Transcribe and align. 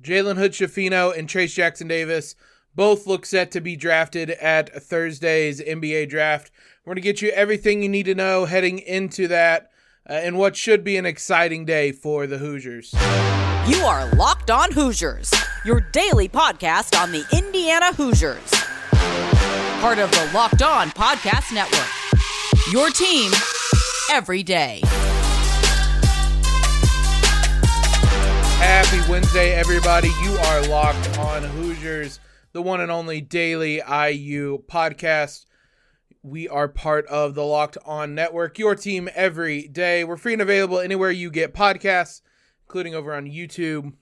Jalen 0.00 0.36
Hood 0.36 0.52
Schifino 0.52 1.16
and 1.16 1.28
Trayce 1.28 1.54
Jackson 1.54 1.88
Davis 1.88 2.34
both 2.74 3.06
look 3.06 3.24
set 3.24 3.50
to 3.52 3.60
be 3.60 3.76
drafted 3.76 4.30
at 4.30 4.82
Thursday's 4.82 5.60
NBA 5.60 6.08
draft. 6.08 6.50
We're 6.84 6.90
going 6.90 6.96
to 6.96 7.00
get 7.02 7.22
you 7.22 7.30
everything 7.30 7.82
you 7.82 7.88
need 7.88 8.06
to 8.06 8.14
know 8.14 8.44
heading 8.44 8.80
into 8.80 9.28
that 9.28 9.70
uh, 10.08 10.14
and 10.14 10.36
what 10.36 10.56
should 10.56 10.84
be 10.84 10.96
an 10.96 11.06
exciting 11.06 11.64
day 11.64 11.92
for 11.92 12.26
the 12.26 12.38
Hoosiers. 12.38 12.92
You 13.68 13.82
are 13.84 14.12
Locked 14.14 14.50
On 14.50 14.70
Hoosiers, 14.72 15.32
your 15.64 15.80
daily 15.80 16.28
podcast 16.28 17.00
on 17.00 17.12
the 17.12 17.24
Indiana 17.32 17.92
Hoosiers. 17.94 18.50
Part 19.80 19.98
of 19.98 20.10
the 20.10 20.30
Locked 20.34 20.62
On 20.62 20.90
Podcast 20.90 21.54
Network. 21.54 21.88
Your 22.72 22.90
team 22.90 23.30
every 24.10 24.42
day. 24.42 24.82
Happy 28.58 29.10
Wednesday, 29.10 29.52
everybody. 29.52 30.08
You 30.22 30.32
are 30.36 30.62
locked 30.68 31.18
on 31.18 31.42
Hoosiers, 31.42 32.20
the 32.52 32.62
one 32.62 32.80
and 32.80 32.90
only 32.90 33.20
daily 33.20 33.76
IU 33.76 34.62
podcast. 34.64 35.46
We 36.22 36.48
are 36.48 36.68
part 36.68 37.06
of 37.06 37.34
the 37.34 37.44
Locked 37.44 37.76
On 37.84 38.14
Network, 38.14 38.58
your 38.58 38.74
team 38.74 39.08
every 39.14 39.68
day. 39.68 40.04
We're 40.04 40.16
free 40.16 40.32
and 40.32 40.42
available 40.42 40.78
anywhere 40.78 41.10
you 41.10 41.30
get 41.30 41.52
podcasts, 41.52 42.22
including 42.66 42.94
over 42.94 43.12
on 43.14 43.26
YouTube. 43.26 43.92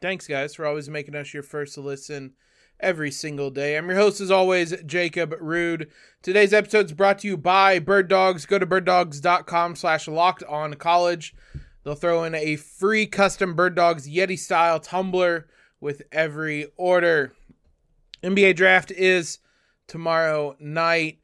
Thanks, 0.00 0.26
guys, 0.26 0.54
for 0.54 0.64
always 0.66 0.88
making 0.88 1.14
us 1.14 1.34
your 1.34 1.42
first 1.42 1.76
listen 1.76 2.32
every 2.80 3.10
single 3.10 3.50
day. 3.50 3.76
I'm 3.76 3.88
your 3.88 3.96
host, 3.96 4.20
as 4.20 4.30
always, 4.30 4.74
Jacob 4.86 5.34
Rude. 5.40 5.90
Today's 6.22 6.52
episode 6.52 6.86
is 6.86 6.92
brought 6.92 7.18
to 7.20 7.28
you 7.28 7.36
by 7.36 7.78
Bird 7.78 8.08
Dogs. 8.08 8.46
Go 8.46 8.58
to 8.58 8.66
birddogs.com 8.66 9.76
slash 9.76 10.08
locked 10.08 10.42
on 10.44 10.74
college. 10.74 11.34
They'll 11.84 11.94
throw 11.94 12.24
in 12.24 12.34
a 12.34 12.56
free 12.56 13.06
custom 13.06 13.54
Bird 13.54 13.74
Dogs 13.74 14.08
Yeti 14.08 14.38
style 14.38 14.80
tumbler 14.80 15.46
with 15.80 16.02
every 16.10 16.66
order. 16.76 17.34
NBA 18.22 18.56
draft 18.56 18.90
is 18.90 19.38
tomorrow 19.86 20.56
night. 20.58 21.18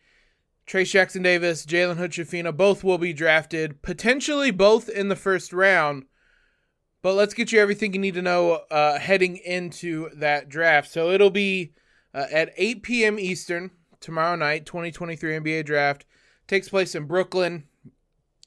Trayce 0.67 0.91
Jackson 0.91 1.23
Davis, 1.23 1.67
Jalen 1.67 1.97
Hood 1.97 2.57
both 2.57 2.85
will 2.85 2.99
be 2.99 3.13
drafted, 3.13 3.83
potentially 3.83 4.51
both 4.51 4.89
in 4.89 5.09
the 5.09 5.17
first 5.17 5.53
round. 5.53 6.05
But 7.03 7.15
let's 7.15 7.35
get 7.35 7.51
you 7.51 7.59
everything 7.59 7.95
you 7.95 7.99
need 7.99 8.15
to 8.15 8.23
know 8.23 8.61
uh, 8.71 8.99
heading 8.99 9.39
into 9.39 10.11
that 10.15 10.49
draft. 10.49 10.93
So 10.93 11.11
it'll 11.11 11.31
be 11.31 11.73
uh, 12.15 12.27
at 12.31 12.53
8 12.57 12.83
p.m. 12.83 13.19
Eastern 13.19 13.71
tomorrow 14.01 14.37
night, 14.37 14.67
2023 14.67 15.39
NBA 15.41 15.65
draft. 15.65 16.05
Takes 16.47 16.69
place 16.69 16.95
in 16.95 17.07
Brooklyn. 17.07 17.65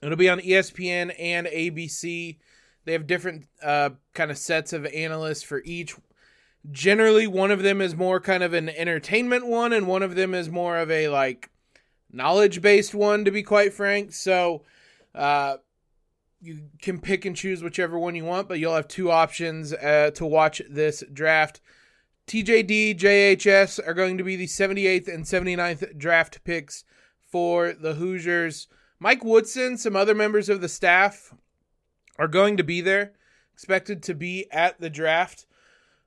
It'll 0.04 0.18
be 0.18 0.30
on 0.30 0.40
ESPN 0.40 1.16
and 1.18 1.48
ABC. 1.48 2.38
They 2.86 2.92
have 2.92 3.08
different 3.08 3.48
uh, 3.62 3.92
kind 4.14 4.32
of 4.32 4.38
sets 4.38 4.74
of 4.74 4.86
analysts 4.88 5.44
for 5.44 5.62
each. 5.64 5.96
Generally, 6.72 7.28
one 7.28 7.52
of 7.52 7.64
them 7.64 7.82
is 7.82 7.96
more 7.96 8.20
kind 8.20 8.44
of 8.44 8.54
an 8.54 8.70
entertainment 8.70 9.48
one, 9.48 9.74
and 9.74 9.88
one 9.88 10.04
of 10.04 10.16
them 10.16 10.34
is 10.34 10.50
more 10.50 10.78
of 10.78 10.92
a 10.92 11.10
like 11.10 11.50
knowledge 12.12 12.62
based 12.62 12.94
one, 12.94 13.26
to 13.26 13.32
be 13.32 13.44
quite 13.44 13.74
frank. 13.74 14.14
So, 14.14 14.64
uh, 15.16 15.58
you 16.42 16.60
can 16.82 17.00
pick 17.00 17.24
and 17.24 17.36
choose 17.36 17.64
whichever 17.64 17.98
one 17.98 18.16
you 18.16 18.26
want, 18.26 18.50
but 18.50 18.60
you'll 18.60 18.76
have 18.76 18.88
two 18.88 19.10
options 19.10 19.72
uh, 19.74 20.12
to 20.16 20.26
watch 20.26 20.62
this 20.70 21.04
draft. 21.14 21.62
TJD, 22.28 22.98
JHS 23.00 23.80
are 23.86 23.94
going 23.94 24.18
to 24.18 24.24
be 24.24 24.36
the 24.36 24.48
78th 24.48 25.14
and 25.14 25.24
79th 25.24 25.98
draft 25.98 26.44
picks 26.44 26.84
for 27.32 27.74
the 27.74 27.96
Hoosiers. 27.96 28.68
Mike 29.04 29.26
Woodson, 29.26 29.78
some 29.78 29.98
other 29.98 30.16
members 30.16 30.48
of 30.48 30.62
the 30.62 30.70
staff 30.70 31.34
are 32.18 32.30
going 32.30 32.56
to 32.56 32.64
be 32.64 32.80
there, 32.80 33.12
expected 33.54 34.02
to 34.04 34.14
be 34.14 34.50
at 34.50 34.80
the 34.80 34.90
draft 34.90 35.46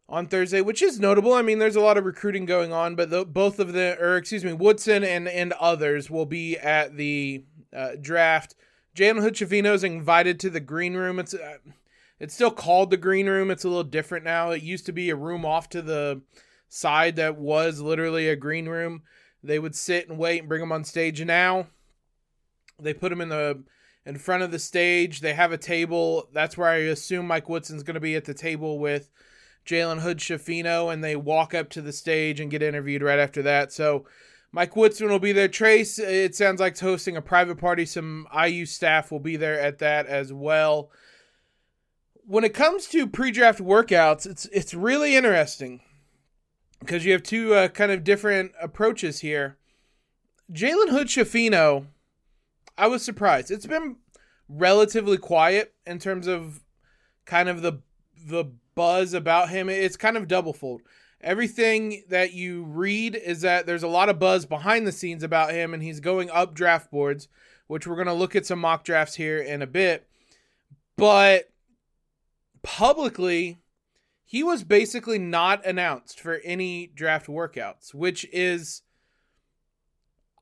on 0.08 0.26
Thursday, 0.26 0.62
which 0.62 0.80
is 0.80 0.98
notable. 0.98 1.34
I 1.34 1.42
mean, 1.42 1.58
there's 1.58 1.76
a 1.76 1.82
lot 1.82 1.98
of 1.98 2.06
recruiting 2.06 2.46
going 2.46 2.72
on, 2.72 2.96
but 2.96 3.10
the, 3.10 3.26
both 3.26 3.60
of 3.60 3.74
the, 3.74 3.98
or 4.00 4.16
excuse 4.16 4.46
me, 4.46 4.54
Woodson 4.54 5.04
and 5.04 5.28
and 5.28 5.52
others 5.52 6.08
will 6.08 6.24
be 6.24 6.56
at 6.56 6.96
the 6.96 7.44
uh, 7.70 7.96
draft. 8.00 8.54
Jalen 8.96 9.20
Hood 9.20 9.34
Schifino 9.34 9.74
is 9.74 9.84
invited 9.84 10.40
to 10.40 10.48
the 10.48 10.58
green 10.58 10.94
room. 10.94 11.18
It's 11.18 11.34
uh, 11.34 11.58
it's 12.18 12.32
still 12.32 12.50
called 12.50 12.88
the 12.88 12.96
green 12.96 13.26
room. 13.26 13.50
It's 13.50 13.64
a 13.64 13.68
little 13.68 13.84
different 13.84 14.24
now. 14.24 14.52
It 14.52 14.62
used 14.62 14.86
to 14.86 14.92
be 14.92 15.10
a 15.10 15.16
room 15.16 15.44
off 15.44 15.68
to 15.68 15.82
the 15.82 16.22
side 16.70 17.16
that 17.16 17.36
was 17.36 17.78
literally 17.78 18.30
a 18.30 18.36
green 18.36 18.70
room. 18.70 19.02
They 19.42 19.58
would 19.58 19.74
sit 19.74 20.08
and 20.08 20.16
wait 20.18 20.38
and 20.38 20.48
bring 20.48 20.60
them 20.60 20.72
on 20.72 20.84
stage. 20.84 21.22
Now 21.22 21.66
they 22.78 22.94
put 22.94 23.12
him 23.12 23.20
in 23.20 23.28
the 23.28 23.62
in 24.04 24.18
front 24.18 24.42
of 24.42 24.50
the 24.50 24.58
stage. 24.58 25.20
They 25.20 25.34
have 25.34 25.52
a 25.52 25.58
table. 25.58 26.28
That's 26.32 26.56
where 26.56 26.68
I 26.68 26.76
assume 26.76 27.26
Mike 27.26 27.48
Woodson's 27.48 27.82
going 27.82 27.94
to 27.94 28.00
be 28.00 28.14
at 28.14 28.24
the 28.24 28.34
table 28.34 28.78
with 28.78 29.10
Jalen 29.66 30.00
Hood 30.00 30.18
Schifino, 30.18 30.92
and 30.92 31.02
they 31.02 31.16
walk 31.16 31.52
up 31.52 31.68
to 31.70 31.82
the 31.82 31.92
stage 31.92 32.38
and 32.38 32.50
get 32.50 32.62
interviewed 32.62 33.02
right 33.02 33.18
after 33.18 33.42
that. 33.42 33.72
So 33.72 34.06
Mike 34.52 34.76
Woodson 34.76 35.08
will 35.08 35.18
be 35.18 35.32
there. 35.32 35.48
Trayce, 35.48 35.98
it 35.98 36.34
sounds 36.34 36.60
like 36.60 36.72
it's 36.72 36.80
hosting 36.80 37.16
a 37.16 37.22
private 37.22 37.58
party. 37.58 37.84
Some 37.84 38.28
IU 38.34 38.64
staff 38.64 39.10
will 39.10 39.20
be 39.20 39.36
there 39.36 39.60
at 39.60 39.80
that 39.80 40.06
as 40.06 40.32
well. 40.32 40.90
When 42.24 42.44
it 42.44 42.54
comes 42.54 42.86
to 42.88 43.06
pre-draft 43.06 43.60
workouts, 43.60 44.26
it's 44.26 44.46
it's 44.46 44.74
really 44.74 45.14
interesting 45.14 45.80
because 46.80 47.04
you 47.04 47.12
have 47.12 47.22
two 47.22 47.54
uh, 47.54 47.68
kind 47.68 47.92
of 47.92 48.02
different 48.02 48.52
approaches 48.60 49.20
here. 49.20 49.58
Jalen 50.52 50.90
Hood 50.90 51.08
Schifino 51.08 51.86
I 52.78 52.88
was 52.88 53.02
surprised. 53.02 53.50
It's 53.50 53.66
been 53.66 53.96
relatively 54.48 55.18
quiet 55.18 55.74
in 55.86 55.98
terms 55.98 56.26
of 56.26 56.64
kind 57.24 57.48
of 57.48 57.62
the 57.62 57.80
the 58.26 58.52
buzz 58.74 59.14
about 59.14 59.50
him. 59.50 59.68
It's 59.68 59.96
kind 59.96 60.16
of 60.16 60.28
double 60.28 60.52
fold. 60.52 60.82
Everything 61.20 62.04
that 62.08 62.34
you 62.34 62.64
read 62.64 63.16
is 63.16 63.40
that 63.40 63.66
there's 63.66 63.82
a 63.82 63.88
lot 63.88 64.08
of 64.08 64.18
buzz 64.18 64.44
behind 64.44 64.86
the 64.86 64.92
scenes 64.92 65.22
about 65.22 65.52
him, 65.52 65.72
and 65.72 65.82
he's 65.82 66.00
going 66.00 66.30
up 66.30 66.54
draft 66.54 66.90
boards, 66.90 67.28
which 67.66 67.86
we're 67.86 67.96
going 67.96 68.06
to 68.06 68.12
look 68.12 68.36
at 68.36 68.46
some 68.46 68.60
mock 68.60 68.84
drafts 68.84 69.14
here 69.14 69.38
in 69.38 69.62
a 69.62 69.66
bit. 69.66 70.06
But 70.96 71.50
publicly, 72.62 73.58
he 74.24 74.42
was 74.42 74.62
basically 74.62 75.18
not 75.18 75.64
announced 75.64 76.20
for 76.20 76.40
any 76.44 76.88
draft 76.88 77.26
workouts, 77.26 77.94
which 77.94 78.26
is 78.32 78.82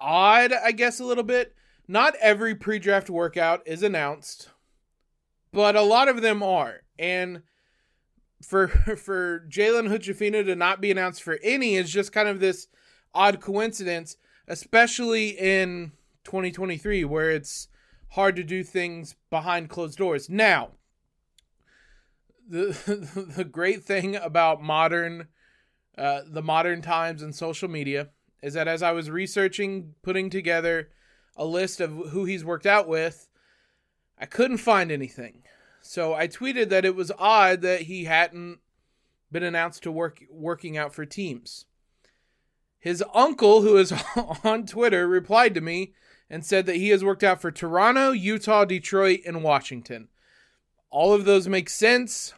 odd, 0.01 0.53
I 0.53 0.73
guess, 0.73 1.01
a 1.01 1.05
little 1.05 1.25
bit 1.25 1.55
not 1.87 2.15
every 2.21 2.55
pre-draft 2.55 3.11
workout 3.11 3.63
is 3.67 3.83
announced, 3.83 4.51
but 5.53 5.77
a 5.77 5.83
lot 5.83 6.09
of 6.09 6.23
them 6.23 6.43
are. 6.43 6.83
And 6.99 7.43
for 8.43 8.69
for 8.97 9.47
Jalen 9.49 9.89
Hood 9.89 10.03
Schifino 10.03 10.45
to 10.45 10.55
not 10.55 10.81
be 10.81 10.91
announced 10.91 11.23
for 11.23 11.39
any 11.43 11.77
is 11.77 11.91
just 11.91 12.13
kind 12.13 12.29
of 12.29 12.41
this 12.41 12.69
odd 13.15 13.41
coincidence, 13.41 14.17
especially 14.49 15.31
in 15.31 15.93
2023 16.25 17.05
where 17.05 17.31
it's 17.31 17.69
hard 18.11 18.37
to 18.37 18.45
do 18.45 18.63
things 18.63 19.17
behind 19.31 19.69
closed 19.69 19.99
doors. 19.99 20.29
Now, 20.29 20.71
the 22.49 22.77
the 23.37 23.45
great 23.45 23.85
thing 23.85 24.17
about 24.17 24.63
modern 24.63 25.29
uh, 25.97 26.23
the 26.27 26.43
modern 26.43 26.83
times 26.83 27.23
and 27.23 27.35
social 27.35 27.69
media 27.69 28.11
is 28.43 28.55
that 28.55 28.69
as 28.69 28.83
I 28.83 28.93
was 28.93 29.11
researching, 29.11 29.95
putting 30.03 30.29
together 30.29 30.91
a 31.37 31.45
list 31.45 31.81
of 31.81 31.91
who 32.11 32.25
he's 32.25 32.45
worked 32.45 32.67
out 32.67 32.89
with, 32.89 33.29
I 34.19 34.27
couldn't 34.27 34.59
find 34.59 34.91
anything. 34.91 35.43
So 35.81 36.15
I 36.15 36.29
tweeted 36.29 36.71
that 36.71 36.85
it 36.85 36.95
was 36.95 37.13
odd 37.19 37.61
that 37.63 37.83
he 37.83 38.05
hadn't 38.05 38.61
been 39.31 39.43
announced 39.43 39.83
to 39.83 39.93
work 39.93 40.25
working 40.31 40.79
out 40.79 40.95
for 40.95 41.05
teams. 41.05 41.67
His 42.79 43.03
uncle, 43.13 43.63
who 43.63 43.77
is 43.77 43.93
on 44.45 44.67
Twitter, 44.67 45.09
replied 45.09 45.55
to 45.55 45.61
me 45.61 45.95
and 46.31 46.45
said 46.45 46.67
that 46.67 46.77
he 46.77 46.89
has 46.91 47.05
worked 47.05 47.23
out 47.23 47.41
for 47.41 47.51
Toronto, 47.51 48.13
Utah, 48.13 48.65
Detroit, 48.65 49.21
and 49.27 49.43
Washington. 49.43 50.09
All 50.91 51.13
of 51.13 51.25
those 51.25 51.49
make 51.49 51.69
sense. 51.69 52.35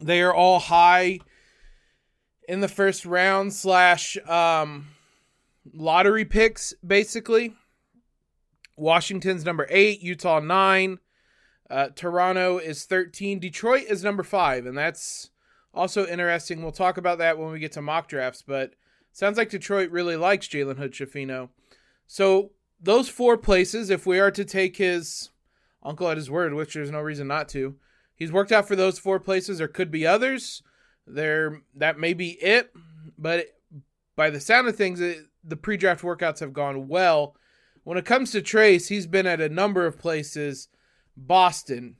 They 0.00 0.20
are 0.20 0.34
all 0.34 0.58
high 0.58 1.20
in 2.48 2.60
the 2.60 2.68
first 2.68 3.06
round 3.06 3.52
slash 3.52 4.16
um, 4.28 4.88
lottery 5.72 6.24
picks, 6.24 6.74
basically. 6.86 7.54
Washington's 8.76 9.44
number 9.44 9.66
eight, 9.70 10.00
Utah 10.00 10.40
nine, 10.40 10.98
uh, 11.70 11.88
Toronto 11.94 12.58
is 12.58 12.84
13, 12.84 13.38
Detroit 13.38 13.84
is 13.88 14.04
number 14.04 14.22
five, 14.22 14.66
and 14.66 14.76
that's 14.76 15.30
also 15.74 16.06
interesting. 16.06 16.62
We'll 16.62 16.72
talk 16.72 16.96
about 16.96 17.18
that 17.18 17.38
when 17.38 17.50
we 17.50 17.58
get 17.58 17.72
to 17.72 17.82
mock 17.82 18.08
drafts, 18.08 18.42
but 18.46 18.74
sounds 19.12 19.38
like 19.38 19.50
Detroit 19.50 19.90
really 19.90 20.16
likes 20.16 20.48
Jalen 20.48 20.78
Hood 20.78 20.92
Schifino. 20.92 21.50
So 22.06 22.50
those 22.80 23.08
four 23.08 23.38
places, 23.38 23.90
if 23.90 24.06
we 24.06 24.18
are 24.18 24.30
to 24.30 24.44
take 24.44 24.76
his 24.76 25.30
uncle 25.82 26.08
at 26.08 26.16
his 26.16 26.30
word, 26.30 26.54
which 26.54 26.74
there's 26.74 26.90
no 26.90 27.00
reason 27.00 27.26
not 27.26 27.48
to, 27.50 27.76
he's 28.14 28.32
worked 28.32 28.52
out 28.52 28.68
for 28.68 28.76
those 28.76 28.98
four 28.98 29.18
places. 29.18 29.58
There 29.58 29.68
could 29.68 29.90
be 29.90 30.06
others. 30.06 30.62
There 31.06 31.62
that 31.74 31.98
may 31.98 32.14
be 32.14 32.30
it, 32.42 32.72
but 33.18 33.46
by 34.14 34.30
the 34.30 34.40
sound 34.40 34.68
of 34.68 34.76
things, 34.76 35.00
it, 35.00 35.26
the 35.42 35.56
pre-draft 35.56 36.02
workouts 36.02 36.38
have 36.40 36.52
gone 36.52 36.86
well 36.86 37.34
when 37.84 37.98
it 37.98 38.04
comes 38.04 38.30
to 38.32 38.40
Trayce, 38.40 38.88
he's 38.88 39.06
been 39.06 39.26
at 39.26 39.40
a 39.40 39.48
number 39.48 39.86
of 39.86 39.98
places 39.98 40.68
Boston, 41.16 41.96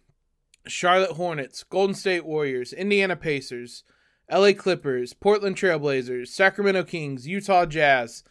Charlotte 0.67 1.12
Hornets, 1.12 1.64
Golden 1.64 1.94
State 1.94 2.25
Warriors, 2.25 2.73
Indiana 2.73 3.17
Pacers, 3.17 3.84
LA 4.31 4.52
Clippers, 4.52 5.12
Portland 5.12 5.56
Trailblazers, 5.56 6.29
Sacramento 6.29 6.84
Kings, 6.84 7.26
Utah 7.26 7.67
Jazz. 7.67 8.25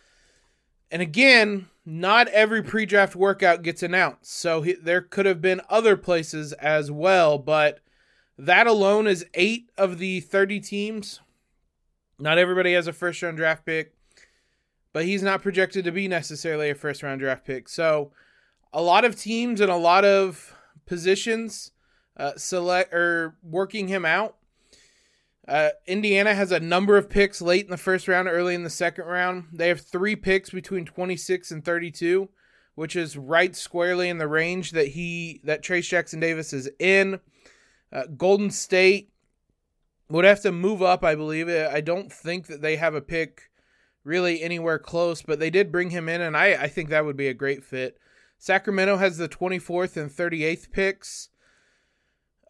And 0.89 1.01
again, 1.01 1.67
not 1.85 2.27
every 2.29 2.63
pre 2.63 2.85
draft 2.85 3.15
workout 3.15 3.63
gets 3.63 3.83
announced. 3.83 4.37
So 4.37 4.61
he, 4.61 4.73
there 4.73 5.01
could 5.01 5.25
have 5.25 5.41
been 5.41 5.61
other 5.69 5.97
places 5.97 6.53
as 6.53 6.91
well, 6.91 7.37
but 7.37 7.79
that 8.37 8.67
alone 8.67 9.07
is 9.07 9.25
eight 9.33 9.69
of 9.77 9.97
the 9.97 10.21
30 10.21 10.59
teams. 10.61 11.19
Not 12.17 12.37
everybody 12.37 12.73
has 12.73 12.87
a 12.87 12.93
first 12.93 13.21
round 13.21 13.37
draft 13.37 13.65
pick, 13.65 13.93
but 14.93 15.05
he's 15.05 15.23
not 15.23 15.41
projected 15.41 15.85
to 15.85 15.91
be 15.91 16.07
necessarily 16.07 16.69
a 16.69 16.75
first 16.75 17.03
round 17.03 17.19
draft 17.19 17.45
pick. 17.45 17.69
So 17.69 18.11
a 18.73 18.81
lot 18.81 19.05
of 19.05 19.19
teams 19.19 19.61
and 19.61 19.71
a 19.71 19.75
lot 19.75 20.05
of 20.05 20.55
positions 20.85 21.71
uh, 22.17 22.33
select 22.35 22.93
or 22.93 23.35
working 23.43 23.87
him 23.87 24.05
out. 24.05 24.37
Uh, 25.47 25.69
Indiana 25.87 26.33
has 26.33 26.51
a 26.51 26.59
number 26.59 26.97
of 26.97 27.09
picks 27.09 27.41
late 27.41 27.65
in 27.65 27.71
the 27.71 27.77
first 27.77 28.07
round, 28.07 28.27
early 28.27 28.53
in 28.53 28.63
the 28.63 28.69
second 28.69 29.05
round. 29.05 29.45
They 29.51 29.69
have 29.69 29.81
three 29.81 30.15
picks 30.15 30.49
between 30.51 30.85
26 30.85 31.51
and 31.51 31.65
32, 31.65 32.29
which 32.75 32.95
is 32.95 33.17
right 33.17 33.55
squarely 33.55 34.07
in 34.07 34.17
the 34.17 34.27
range 34.27 34.71
that 34.71 34.89
he 34.89 35.41
that 35.43 35.63
Trayce 35.63 35.89
Jackson 35.89 36.19
Davis 36.19 36.53
is 36.53 36.69
in. 36.79 37.19
Uh, 37.91 38.03
Golden 38.15 38.51
State 38.51 39.11
would 40.09 40.25
have 40.25 40.41
to 40.41 40.51
move 40.51 40.81
up, 40.81 41.03
I 41.03 41.15
believe. 41.15 41.49
I 41.49 41.81
don't 41.81 42.11
think 42.11 42.47
that 42.47 42.61
they 42.61 42.75
have 42.75 42.93
a 42.93 43.01
pick 43.01 43.50
really 44.03 44.41
anywhere 44.41 44.79
close, 44.79 45.21
but 45.21 45.39
they 45.39 45.49
did 45.49 45.71
bring 45.71 45.91
him 45.91 46.09
in, 46.09 46.21
and 46.21 46.35
I, 46.35 46.63
I 46.63 46.67
think 46.67 46.89
that 46.89 47.05
would 47.05 47.17
be 47.17 47.27
a 47.27 47.33
great 47.33 47.63
fit. 47.63 47.97
Sacramento 48.37 48.97
has 48.97 49.17
the 49.17 49.29
24th 49.29 49.97
and 49.97 50.09
38th 50.09 50.71
picks. 50.71 51.29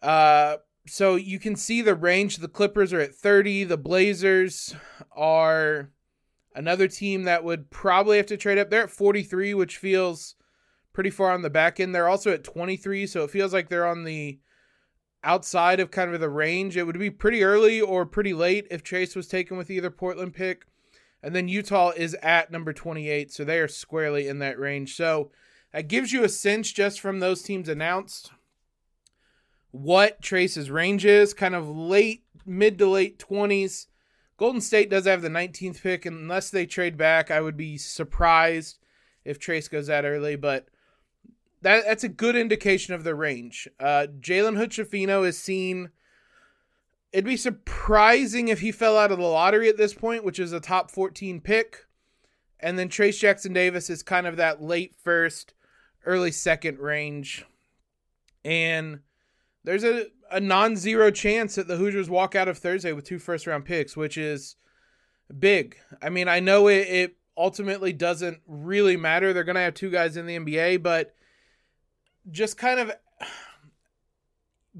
Uh, 0.02 0.56
so 0.86 1.16
you 1.16 1.38
can 1.38 1.54
see 1.54 1.82
the 1.82 1.94
range. 1.94 2.38
The 2.38 2.48
Clippers 2.48 2.92
are 2.92 3.00
at 3.00 3.14
30. 3.14 3.64
The 3.64 3.76
Blazers 3.76 4.74
are 5.14 5.90
another 6.54 6.88
team 6.88 7.24
that 7.24 7.44
would 7.44 7.70
probably 7.70 8.16
have 8.16 8.26
to 8.26 8.36
trade 8.36 8.58
up. 8.58 8.70
They're 8.70 8.84
at 8.84 8.90
43, 8.90 9.54
which 9.54 9.76
feels 9.76 10.34
pretty 10.92 11.10
far 11.10 11.30
on 11.30 11.42
the 11.42 11.50
back 11.50 11.78
end. 11.78 11.94
They're 11.94 12.08
also 12.08 12.32
at 12.32 12.44
23, 12.44 13.06
so 13.06 13.24
it 13.24 13.30
feels 13.30 13.52
like 13.52 13.68
they're 13.68 13.86
on 13.86 14.04
the 14.04 14.40
outside 15.24 15.78
of 15.78 15.90
kind 15.90 16.12
of 16.12 16.20
the 16.20 16.28
range. 16.28 16.76
It 16.76 16.84
would 16.84 16.98
be 16.98 17.10
pretty 17.10 17.44
early 17.44 17.80
or 17.80 18.04
pretty 18.04 18.34
late 18.34 18.66
if 18.70 18.82
Trayce 18.82 19.14
was 19.14 19.28
taken 19.28 19.56
with 19.56 19.70
either 19.70 19.90
Portland 19.90 20.34
pick. 20.34 20.66
And 21.22 21.34
then 21.34 21.48
Utah 21.48 21.92
is 21.96 22.14
at 22.22 22.50
number 22.50 22.72
28, 22.72 23.32
so 23.32 23.44
they 23.44 23.58
are 23.58 23.68
squarely 23.68 24.26
in 24.26 24.40
that 24.40 24.58
range. 24.58 24.96
So 24.96 25.30
that 25.72 25.88
gives 25.88 26.12
you 26.12 26.24
a 26.24 26.28
sense 26.28 26.72
just 26.72 27.00
from 27.00 27.20
those 27.20 27.42
teams 27.42 27.68
announced 27.68 28.32
what 29.72 30.20
Trayce's 30.20 30.70
range 30.70 31.04
is, 31.04 31.34
kind 31.34 31.54
of 31.54 31.68
late, 31.68 32.24
mid 32.46 32.78
to 32.78 32.86
late 32.86 33.18
20s. 33.18 33.86
Golden 34.36 34.60
State 34.60 34.90
does 34.90 35.06
have 35.06 35.22
the 35.22 35.28
19th 35.28 35.82
pick, 35.82 36.06
unless 36.06 36.50
they 36.50 36.66
trade 36.66 36.96
back, 36.96 37.30
I 37.30 37.40
would 37.40 37.56
be 37.56 37.78
surprised 37.78 38.78
if 39.24 39.38
Trayce 39.38 39.70
goes 39.70 39.86
that 39.86 40.04
early, 40.04 40.36
but 40.36 40.66
that, 41.62 41.84
that's 41.84 42.04
a 42.04 42.08
good 42.08 42.36
indication 42.36 42.92
of 42.92 43.04
the 43.04 43.14
range. 43.14 43.68
Uh, 43.80 44.06
Jalen 44.20 44.56
Hood 44.56 45.24
is 45.24 45.38
seen. 45.38 45.90
It'd 47.12 47.24
be 47.26 47.36
surprising 47.36 48.48
if 48.48 48.60
he 48.60 48.72
fell 48.72 48.96
out 48.96 49.12
of 49.12 49.18
the 49.18 49.24
lottery 49.24 49.68
at 49.68 49.76
this 49.76 49.92
point, 49.92 50.24
which 50.24 50.38
is 50.38 50.52
a 50.52 50.60
top 50.60 50.90
14 50.90 51.40
pick. 51.40 51.86
And 52.58 52.78
then 52.78 52.88
Trayce 52.88 53.18
Jackson 53.18 53.52
Davis 53.52 53.90
is 53.90 54.02
kind 54.02 54.26
of 54.26 54.36
that 54.36 54.62
late 54.62 54.94
first, 55.02 55.52
early 56.06 56.30
second 56.32 56.78
range. 56.78 57.44
And 58.44 59.00
there's 59.64 59.84
a, 59.84 60.06
a 60.30 60.40
non 60.40 60.76
zero 60.76 61.10
chance 61.10 61.56
that 61.56 61.68
the 61.68 61.76
Hoosiers 61.76 62.08
walk 62.08 62.34
out 62.34 62.48
of 62.48 62.58
Thursday 62.58 62.92
with 62.92 63.04
two 63.04 63.18
first 63.18 63.46
round 63.46 63.64
picks, 63.64 63.96
which 63.96 64.16
is 64.16 64.56
big. 65.38 65.76
I 66.00 66.08
mean, 66.08 66.28
I 66.28 66.40
know 66.40 66.68
it, 66.68 66.88
it 66.88 67.16
ultimately 67.36 67.92
doesn't 67.92 68.40
really 68.46 68.96
matter. 68.96 69.32
They're 69.32 69.44
going 69.44 69.56
to 69.56 69.62
have 69.62 69.74
two 69.74 69.90
guys 69.90 70.16
in 70.16 70.26
the 70.26 70.38
NBA, 70.38 70.82
but 70.82 71.14
just 72.30 72.56
kind 72.56 72.80
of 72.80 72.92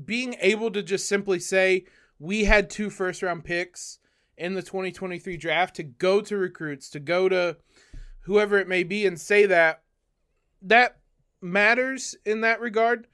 being 0.04 0.36
able 0.40 0.70
to 0.70 0.82
just 0.82 1.08
simply 1.08 1.38
say, 1.38 1.84
we 2.22 2.44
had 2.44 2.70
two 2.70 2.90
first 2.90 3.22
round 3.22 3.44
picks 3.44 3.98
in 4.36 4.54
the 4.54 4.62
2023 4.62 5.36
draft 5.36 5.76
to 5.76 5.82
go 5.82 6.20
to 6.20 6.36
recruits, 6.36 6.88
to 6.90 7.00
go 7.00 7.28
to 7.28 7.56
whoever 8.20 8.58
it 8.58 8.68
may 8.68 8.82
be 8.82 9.06
and 9.06 9.20
say 9.20 9.46
that, 9.46 9.82
that 10.62 10.98
matters 11.40 12.14
in 12.24 12.40
that 12.42 12.60
regard 12.60 13.06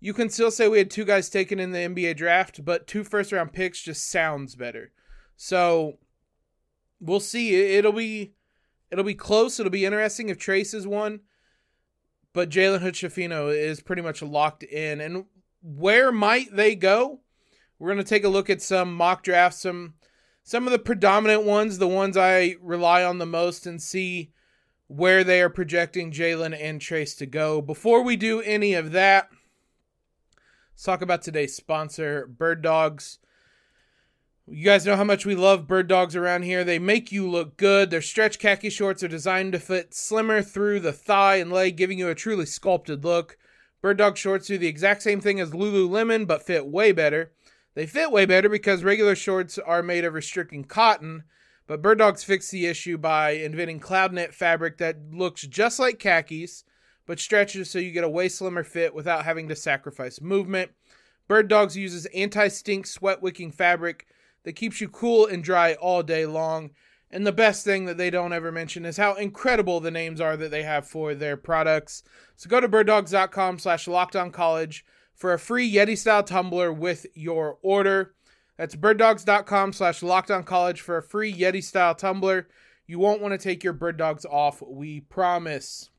you 0.00 0.14
can 0.14 0.30
still 0.30 0.50
say 0.50 0.66
we 0.66 0.78
had 0.78 0.90
two 0.90 1.04
guys 1.04 1.28
taken 1.28 1.60
in 1.60 1.72
the 1.72 1.78
NBA 1.78 2.16
draft, 2.16 2.64
but 2.64 2.86
two 2.86 3.04
first 3.04 3.32
round 3.32 3.52
picks 3.52 3.82
just 3.82 4.10
sounds 4.10 4.54
better. 4.54 4.92
So 5.36 5.98
we'll 7.00 7.20
see. 7.20 7.76
It'll 7.76 7.92
be 7.92 8.32
it'll 8.90 9.04
be 9.04 9.14
close. 9.14 9.60
It'll 9.60 9.70
be 9.70 9.84
interesting 9.84 10.30
if 10.30 10.38
Trayce 10.38 10.74
is 10.74 10.86
one. 10.86 11.20
But 12.32 12.48
Jalen 12.48 12.80
Hood 12.80 12.96
is 13.54 13.82
pretty 13.82 14.02
much 14.02 14.22
locked 14.22 14.62
in. 14.62 15.00
And 15.00 15.26
where 15.62 16.10
might 16.12 16.54
they 16.54 16.76
go? 16.76 17.20
We're 17.80 17.90
gonna 17.90 18.04
take 18.04 18.22
a 18.22 18.28
look 18.28 18.48
at 18.48 18.62
some 18.62 18.94
mock 18.94 19.24
drafts, 19.24 19.62
some 19.62 19.94
some 20.44 20.66
of 20.66 20.70
the 20.72 20.78
predominant 20.78 21.42
ones, 21.42 21.78
the 21.78 21.88
ones 21.88 22.16
I 22.16 22.54
rely 22.60 23.02
on 23.02 23.18
the 23.18 23.26
most, 23.26 23.66
and 23.66 23.82
see 23.82 24.30
where 24.86 25.24
they 25.24 25.42
are 25.42 25.50
projecting 25.50 26.12
Jalen 26.12 26.56
and 26.60 26.80
Trayce 26.80 27.16
to 27.18 27.26
go. 27.26 27.60
Before 27.60 28.02
we 28.02 28.14
do 28.14 28.40
any 28.40 28.74
of 28.74 28.92
that, 28.92 29.28
Let's 30.80 30.86
talk 30.86 31.02
about 31.02 31.20
today's 31.20 31.54
sponsor, 31.54 32.26
Bird 32.26 32.62
Dogs. 32.62 33.18
You 34.48 34.64
guys 34.64 34.86
know 34.86 34.96
how 34.96 35.04
much 35.04 35.26
we 35.26 35.34
love 35.34 35.66
bird 35.66 35.88
dogs 35.88 36.16
around 36.16 36.44
here. 36.44 36.64
They 36.64 36.78
make 36.78 37.12
you 37.12 37.28
look 37.28 37.58
good. 37.58 37.90
Their 37.90 38.00
stretch 38.00 38.38
khaki 38.38 38.70
shorts 38.70 39.02
are 39.02 39.08
designed 39.08 39.52
to 39.52 39.58
fit 39.58 39.92
slimmer 39.92 40.40
through 40.40 40.80
the 40.80 40.94
thigh 40.94 41.36
and 41.36 41.52
leg, 41.52 41.76
giving 41.76 41.98
you 41.98 42.08
a 42.08 42.14
truly 42.14 42.46
sculpted 42.46 43.04
look. 43.04 43.36
Bird 43.82 43.98
dog 43.98 44.16
shorts 44.16 44.46
do 44.46 44.56
the 44.56 44.68
exact 44.68 45.02
same 45.02 45.20
thing 45.20 45.38
as 45.38 45.50
Lululemon, 45.50 46.26
but 46.26 46.46
fit 46.46 46.66
way 46.66 46.92
better. 46.92 47.30
They 47.80 47.86
fit 47.86 48.12
way 48.12 48.26
better 48.26 48.50
because 48.50 48.84
regular 48.84 49.14
shorts 49.14 49.56
are 49.58 49.82
made 49.82 50.04
of 50.04 50.12
restricting 50.12 50.64
cotton, 50.64 51.24
but 51.66 51.80
bird 51.80 51.96
dogs 51.96 52.22
fix 52.22 52.50
the 52.50 52.66
issue 52.66 52.98
by 52.98 53.30
inventing 53.30 53.80
cloud 53.80 54.12
knit 54.12 54.34
fabric 54.34 54.76
that 54.76 54.98
looks 55.10 55.46
just 55.46 55.78
like 55.78 55.98
khakis 55.98 56.64
but 57.06 57.18
stretches 57.18 57.70
so 57.70 57.78
you 57.78 57.90
get 57.90 58.04
a 58.04 58.08
way 58.10 58.28
slimmer 58.28 58.64
fit 58.64 58.94
without 58.94 59.24
having 59.24 59.48
to 59.48 59.56
sacrifice 59.56 60.20
movement. 60.20 60.72
Bird 61.26 61.48
Dogs 61.48 61.74
uses 61.74 62.04
anti 62.14 62.48
stink 62.48 62.86
sweat 62.86 63.22
wicking 63.22 63.50
fabric 63.50 64.06
that 64.42 64.56
keeps 64.56 64.82
you 64.82 64.88
cool 64.90 65.24
and 65.24 65.42
dry 65.42 65.72
all 65.72 66.02
day 66.02 66.26
long. 66.26 66.72
And 67.10 67.26
the 67.26 67.32
best 67.32 67.64
thing 67.64 67.86
that 67.86 67.96
they 67.96 68.10
don't 68.10 68.34
ever 68.34 68.52
mention 68.52 68.84
is 68.84 68.98
how 68.98 69.14
incredible 69.14 69.80
the 69.80 69.90
names 69.90 70.20
are 70.20 70.36
that 70.36 70.50
they 70.50 70.64
have 70.64 70.86
for 70.86 71.14
their 71.14 71.38
products. 71.38 72.02
So 72.36 72.50
go 72.50 72.60
to 72.60 72.68
birddogs.com 72.68 73.58
slash 73.58 73.88
college 74.32 74.84
for 75.20 75.34
a 75.34 75.38
free 75.38 75.70
Yeti 75.70 75.98
style 75.98 76.22
tumbler 76.22 76.72
with 76.72 77.04
your 77.14 77.58
order. 77.60 78.14
That's 78.56 78.74
birddogs.com 78.74 79.74
slash 79.74 80.00
college 80.46 80.80
for 80.80 80.96
a 80.96 81.02
free 81.02 81.32
Yeti 81.32 81.62
style 81.62 81.94
tumbler. 81.94 82.48
You 82.86 82.98
won't 82.98 83.20
want 83.20 83.32
to 83.32 83.38
take 83.38 83.62
your 83.62 83.74
bird 83.74 83.98
dogs 83.98 84.24
off, 84.24 84.62
we 84.66 85.00
promise. 85.00 85.90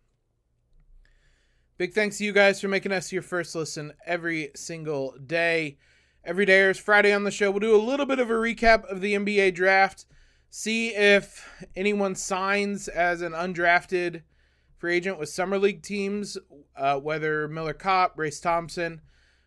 Big 1.78 1.94
thanks 1.94 2.18
to 2.18 2.26
you 2.26 2.32
guys 2.32 2.60
for 2.60 2.68
making 2.68 2.92
us 2.92 3.12
your 3.12 3.22
first 3.22 3.54
listen 3.54 3.94
every 4.08 4.50
single 4.56 5.14
day. 5.24 5.78
Every 6.24 6.46
day 6.46 6.62
is 6.62 6.80
Friday 6.80 7.14
on 7.14 7.24
the 7.24 7.32
show. 7.32 7.52
We'll 7.52 7.60
do 7.60 7.76
a 7.76 7.78
little 7.78 8.08
bit 8.08 8.20
of 8.20 8.32
a 8.32 8.34
recap 8.34 8.86
of 8.86 9.02
the 9.02 9.14
NBA 9.14 9.54
draft, 9.54 10.06
see 10.50 10.96
if 10.96 11.48
anyone 11.76 12.16
signs 12.16 12.88
as 12.88 13.22
an 13.22 13.34
undrafted 13.34 14.24
free 14.78 14.96
agent 14.96 15.20
with 15.20 15.30
summer 15.30 15.60
league 15.60 15.84
teams, 15.84 16.40
uh, 16.76 16.98
whether 16.98 17.48
Miller 17.48 17.74
Kopp, 17.74 18.18
Race 18.18 18.40
Thompson, 18.40 19.02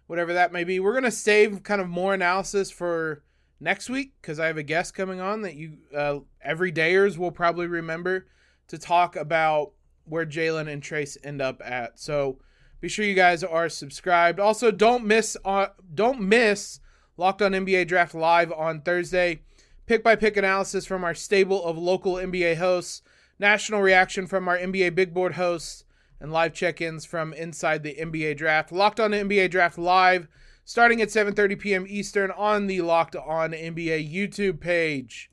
whatever 0.06 0.32
that 0.34 0.52
may 0.52 0.64
be. 0.64 0.80
We're 0.80 0.92
going 0.92 1.04
to 1.04 1.10
save 1.10 1.62
kind 1.62 1.80
of 1.80 1.88
more 1.88 2.14
analysis 2.14 2.70
for 2.70 3.22
next 3.60 3.88
week 3.88 4.12
because 4.20 4.38
I 4.38 4.46
have 4.46 4.58
a 4.58 4.62
guest 4.62 4.94
coming 4.94 5.20
on 5.20 5.42
that 5.42 5.54
you 5.54 5.78
uh, 5.96 6.18
everydayers 6.46 7.16
will 7.16 7.30
probably 7.30 7.66
remember 7.66 8.26
to 8.68 8.78
talk 8.78 9.16
about 9.16 9.72
where 10.04 10.26
Jalen 10.26 10.70
and 10.70 10.82
Trayce 10.82 11.16
end 11.24 11.40
up 11.40 11.62
at. 11.64 11.98
So 11.98 12.38
be 12.80 12.88
sure 12.88 13.04
you 13.04 13.14
guys 13.14 13.42
are 13.42 13.68
subscribed. 13.68 14.38
Also, 14.38 14.70
don't 14.70 15.04
miss 15.04 15.36
uh, 15.44 15.68
don't 15.94 16.20
miss 16.20 16.80
Locked 17.16 17.42
On 17.42 17.52
NBA 17.52 17.88
Draft 17.88 18.14
live 18.14 18.52
on 18.52 18.80
Thursday. 18.82 19.42
Pick 19.86 20.02
by 20.02 20.16
pick 20.16 20.36
analysis 20.36 20.86
from 20.86 21.04
our 21.04 21.14
stable 21.14 21.64
of 21.64 21.78
local 21.78 22.14
NBA 22.14 22.56
hosts, 22.56 23.02
national 23.38 23.82
reaction 23.82 24.26
from 24.26 24.48
our 24.48 24.58
NBA 24.58 24.94
Big 24.94 25.14
Board 25.14 25.34
hosts, 25.34 25.84
and 26.24 26.32
live 26.32 26.54
check-ins 26.54 27.04
from 27.04 27.34
inside 27.34 27.82
the 27.82 27.96
NBA 28.00 28.38
Draft. 28.38 28.72
Locked 28.72 28.98
On 28.98 29.10
NBA 29.10 29.50
Draft 29.50 29.76
live 29.76 30.26
starting 30.64 31.02
at 31.02 31.08
7:30 31.08 31.58
p.m. 31.58 31.84
Eastern 31.86 32.30
on 32.30 32.66
the 32.66 32.80
Locked 32.80 33.14
On 33.14 33.52
NBA 33.52 34.10
YouTube 34.10 34.58
page. 34.58 35.30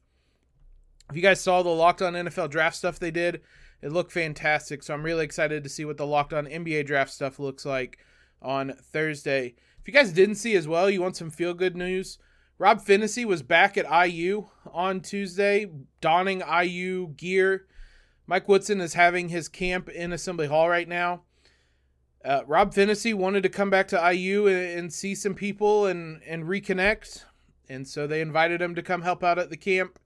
If 1.09 1.15
you 1.15 1.21
guys 1.21 1.39
saw 1.39 1.63
the 1.63 1.69
Locked 1.69 2.01
On 2.01 2.11
NFL 2.11 2.49
Draft 2.49 2.75
stuff 2.75 2.99
they 2.99 3.09
did, 3.09 3.39
it 3.81 3.93
looked 3.93 4.11
fantastic. 4.11 4.83
So 4.83 4.93
I'm 4.93 5.03
really 5.03 5.23
excited 5.23 5.63
to 5.63 5.69
see 5.69 5.85
what 5.85 5.95
the 5.95 6.05
Locked 6.05 6.33
On 6.33 6.45
NBA 6.45 6.85
draft 6.87 7.11
stuff 7.11 7.39
looks 7.39 7.65
like 7.65 7.97
on 8.41 8.73
Thursday. 8.91 9.55
If 9.79 9.87
you 9.87 9.93
guys 9.93 10.11
didn't 10.11 10.35
see 10.35 10.57
as 10.57 10.67
well, 10.67 10.89
you 10.89 11.01
want 11.01 11.15
some 11.15 11.31
feel 11.31 11.53
good 11.53 11.77
news. 11.77 12.19
Rob 12.57 12.83
Phinisee 12.83 13.23
was 13.23 13.43
back 13.43 13.77
at 13.77 14.09
IU 14.09 14.49
on 14.73 14.99
Tuesday, 14.99 15.71
donning 16.01 16.41
IU 16.41 17.13
gear. 17.15 17.65
Mike 18.27 18.47
Woodson 18.47 18.81
is 18.81 18.93
having 18.93 19.29
his 19.29 19.47
camp 19.47 19.89
in 19.89 20.13
Assembly 20.13 20.47
Hall 20.47 20.69
right 20.69 20.87
now. 20.87 21.23
Uh, 22.23 22.41
Rob 22.45 22.73
Phinisee 22.73 23.13
wanted 23.13 23.43
to 23.43 23.49
come 23.49 23.69
back 23.69 23.87
to 23.87 24.13
IU 24.13 24.47
and, 24.47 24.79
and, 24.79 24.93
see 24.93 25.15
some 25.15 25.33
people 25.33 25.87
and, 25.87 26.21
and 26.27 26.43
reconnect. 26.43 27.25
And 27.67 27.87
so 27.87 28.05
they 28.05 28.21
invited 28.21 28.61
him 28.61 28.75
to 28.75 28.83
come 28.83 29.01
help 29.01 29.23
out 29.23 29.39
at 29.39 29.49
the 29.49 29.57
camp 29.57 29.97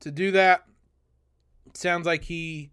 to 0.00 0.10
do 0.10 0.32
that. 0.32 0.64
It 1.66 1.76
sounds 1.76 2.06
like 2.06 2.24
he 2.24 2.72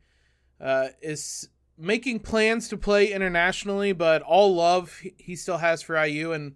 uh, 0.59 0.89
is 1.01 1.49
making 1.77 2.21
plans 2.21 2.67
to 2.69 2.77
play 2.77 3.11
internationally, 3.11 3.93
but 3.93 4.23
all 4.23 4.55
love 4.55 4.99
he 5.17 5.35
still 5.35 5.59
has 5.59 5.83
for 5.83 6.03
IU. 6.03 6.31
And 6.31 6.55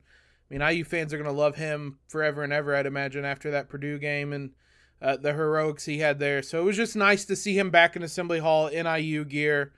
I 0.49 0.53
mean, 0.53 0.67
IU 0.67 0.83
fans 0.83 1.13
are 1.13 1.17
going 1.17 1.29
to 1.29 1.31
love 1.31 1.57
him 1.57 1.99
forever 2.07 2.41
and 2.41 2.51
ever, 2.51 2.75
I'd 2.75 2.87
imagine, 2.87 3.23
after 3.23 3.51
that 3.51 3.69
Purdue 3.69 3.99
game 3.99 4.33
and 4.33 4.51
uh, 5.01 5.17
the 5.17 5.33
heroics 5.33 5.85
he 5.85 5.99
had 5.99 6.19
there. 6.19 6.41
So 6.43 6.61
it 6.61 6.63
was 6.63 6.77
just 6.77 6.95
nice 6.95 7.25
to 7.25 7.35
see 7.35 7.57
him 7.57 7.69
back 7.69 7.95
in 7.95 8.03
Assembly 8.03 8.39
Hall 8.39 8.67
in 8.67 8.85
IU 8.85 9.25
gear. 9.25 9.73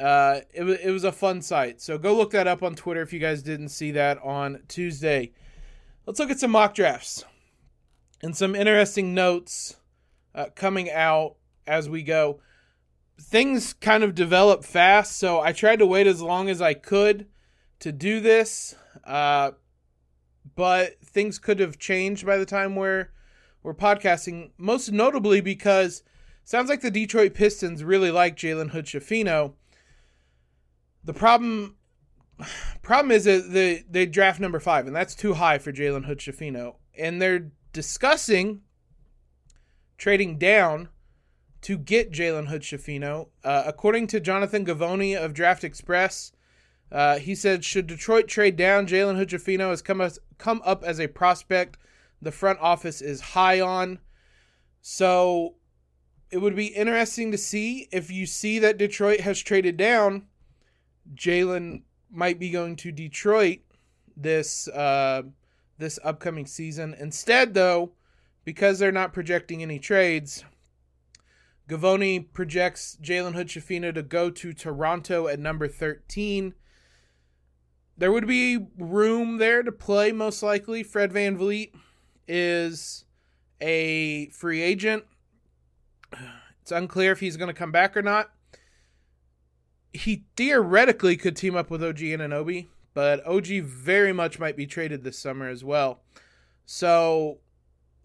Uh, 0.00 0.40
it, 0.52 0.64
it 0.64 0.90
was 0.90 1.04
a 1.04 1.12
fun 1.12 1.42
sight. 1.42 1.80
So 1.80 1.98
go 1.98 2.16
look 2.16 2.30
that 2.30 2.46
up 2.46 2.62
on 2.62 2.74
Twitter 2.74 3.02
if 3.02 3.12
you 3.12 3.18
guys 3.18 3.42
didn't 3.42 3.68
see 3.68 3.90
that 3.92 4.18
on 4.22 4.62
Tuesday. 4.68 5.32
Let's 6.06 6.18
look 6.18 6.30
at 6.30 6.40
some 6.40 6.50
mock 6.50 6.74
drafts 6.74 7.24
and 8.22 8.36
some 8.36 8.54
interesting 8.54 9.14
notes 9.14 9.76
uh, 10.34 10.46
coming 10.54 10.90
out 10.90 11.36
as 11.66 11.88
we 11.88 12.02
go. 12.02 12.40
Things 13.20 13.74
kind 13.74 14.02
of 14.02 14.14
develop 14.14 14.64
fast, 14.64 15.16
so 15.16 15.40
I 15.40 15.52
tried 15.52 15.78
to 15.78 15.86
wait 15.86 16.06
as 16.06 16.22
long 16.22 16.48
as 16.48 16.60
I 16.60 16.74
could 16.74 17.26
to 17.80 17.92
do 17.92 18.18
this. 18.20 18.74
Uh, 19.04 19.52
but 20.56 20.98
things 21.04 21.38
could 21.38 21.60
have 21.60 21.78
changed 21.78 22.26
by 22.26 22.36
the 22.36 22.46
time 22.46 22.74
we're 22.74 23.08
we're 23.62 23.74
podcasting. 23.74 24.50
Most 24.58 24.92
notably 24.92 25.40
because 25.40 26.02
sounds 26.44 26.68
like 26.68 26.80
the 26.80 26.90
Detroit 26.90 27.34
Pistons 27.34 27.84
really 27.84 28.10
like 28.10 28.36
Jalen 28.36 28.70
Hood 28.70 28.86
Schifino. 28.86 29.54
The 31.04 31.14
problem 31.14 31.76
problem 32.82 33.12
is 33.12 33.24
that 33.24 33.52
they 33.52 33.84
they 33.88 34.06
draft 34.06 34.40
number 34.40 34.60
five, 34.60 34.86
and 34.86 34.94
that's 34.94 35.14
too 35.14 35.34
high 35.34 35.58
for 35.58 35.72
Jalen 35.72 36.06
Hood 36.06 36.18
Schifino. 36.18 36.76
And 36.98 37.20
they're 37.20 37.50
discussing 37.72 38.62
trading 39.96 40.36
down 40.38 40.88
to 41.62 41.78
get 41.78 42.12
Jalen 42.12 42.48
Hood 42.48 42.62
Schifino. 42.62 43.28
Uh, 43.44 43.62
according 43.66 44.08
to 44.08 44.20
Jonathan 44.20 44.66
Givony 44.66 45.16
of 45.16 45.32
Draft 45.32 45.64
Express, 45.64 46.32
uh, 46.90 47.18
he 47.18 47.34
said, 47.34 47.64
should 47.64 47.86
Detroit 47.86 48.28
trade 48.28 48.56
down, 48.56 48.86
Jalen 48.86 49.16
Hood 49.16 49.30
Schifino 49.30 49.70
has 49.70 49.80
come, 49.80 50.06
come 50.38 50.60
up 50.64 50.82
as 50.84 51.00
a 51.00 51.06
prospect 51.06 51.78
the 52.22 52.32
front 52.32 52.60
office 52.60 53.02
is 53.02 53.20
high 53.20 53.60
on. 53.60 53.98
So 54.80 55.56
it 56.30 56.38
would 56.38 56.56
be 56.56 56.66
interesting 56.68 57.32
to 57.32 57.38
see 57.38 57.88
if 57.92 58.10
you 58.10 58.24
see 58.24 58.60
that 58.60 58.78
Detroit 58.78 59.20
has 59.20 59.40
traded 59.40 59.76
down. 59.76 60.28
Jalen 61.14 61.82
might 62.10 62.38
be 62.38 62.50
going 62.50 62.76
to 62.76 62.92
Detroit 62.92 63.58
this 64.16 64.68
uh, 64.68 65.22
this 65.78 65.98
upcoming 66.04 66.46
season. 66.46 66.94
Instead, 66.98 67.54
though, 67.54 67.92
because 68.44 68.78
they're 68.78 68.92
not 68.92 69.12
projecting 69.12 69.62
any 69.62 69.78
trades, 69.78 70.44
Givony 71.68 72.32
projects 72.32 72.96
Jalen 73.02 73.34
Hood 73.34 73.94
to 73.94 74.02
go 74.02 74.30
to 74.30 74.52
Toronto 74.52 75.26
at 75.26 75.40
number 75.40 75.66
13 75.66 76.54
there 77.96 78.12
would 78.12 78.26
be 78.26 78.58
room 78.78 79.38
there 79.38 79.62
to 79.62 79.72
play, 79.72 80.12
most 80.12 80.42
likely. 80.42 80.82
Fred 80.82 81.12
Van 81.12 81.36
VanVleet 81.36 81.72
is 82.26 83.04
a 83.60 84.28
free 84.30 84.62
agent. 84.62 85.04
It's 86.60 86.72
unclear 86.72 87.12
if 87.12 87.20
he's 87.20 87.36
going 87.36 87.48
to 87.48 87.58
come 87.58 87.72
back 87.72 87.96
or 87.96 88.02
not. 88.02 88.30
He 89.92 90.24
theoretically 90.36 91.16
could 91.16 91.36
team 91.36 91.56
up 91.56 91.70
with 91.70 91.82
OG 91.82 91.98
Anunoby, 91.98 92.68
but 92.94 93.26
OG 93.26 93.46
very 93.64 94.12
much 94.12 94.38
might 94.38 94.56
be 94.56 94.66
traded 94.66 95.02
this 95.02 95.18
summer 95.18 95.48
as 95.48 95.64
well. 95.64 96.02
So 96.64 97.38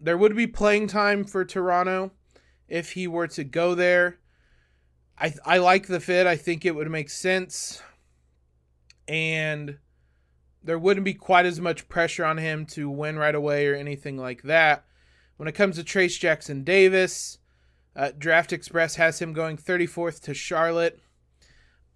there 0.00 0.18
would 0.18 0.36
be 0.36 0.46
playing 0.46 0.88
time 0.88 1.24
for 1.24 1.44
Toronto 1.44 2.10
if 2.68 2.92
he 2.92 3.06
were 3.06 3.28
to 3.28 3.44
go 3.44 3.74
there. 3.74 4.18
I 5.18 5.34
I 5.44 5.58
like 5.58 5.86
the 5.86 6.00
fit. 6.00 6.26
I 6.26 6.36
think 6.36 6.64
it 6.64 6.74
would 6.74 6.90
make 6.90 7.10
sense 7.10 7.80
and 9.08 9.78
there 10.62 10.78
wouldn't 10.78 11.04
be 11.04 11.14
quite 11.14 11.46
as 11.46 11.60
much 11.60 11.88
pressure 11.88 12.24
on 12.24 12.38
him 12.38 12.66
to 12.66 12.90
win 12.90 13.18
right 13.18 13.34
away 13.34 13.66
or 13.66 13.74
anything 13.74 14.16
like 14.16 14.42
that. 14.42 14.84
When 15.36 15.48
it 15.48 15.54
comes 15.54 15.76
to 15.76 15.84
Trayce 15.84 16.18
Jackson 16.18 16.64
Davis, 16.64 17.38
uh, 17.94 18.10
Draft 18.16 18.52
Express 18.52 18.96
has 18.96 19.20
him 19.20 19.32
going 19.32 19.56
34th 19.56 20.20
to 20.22 20.34
Charlotte. 20.34 21.00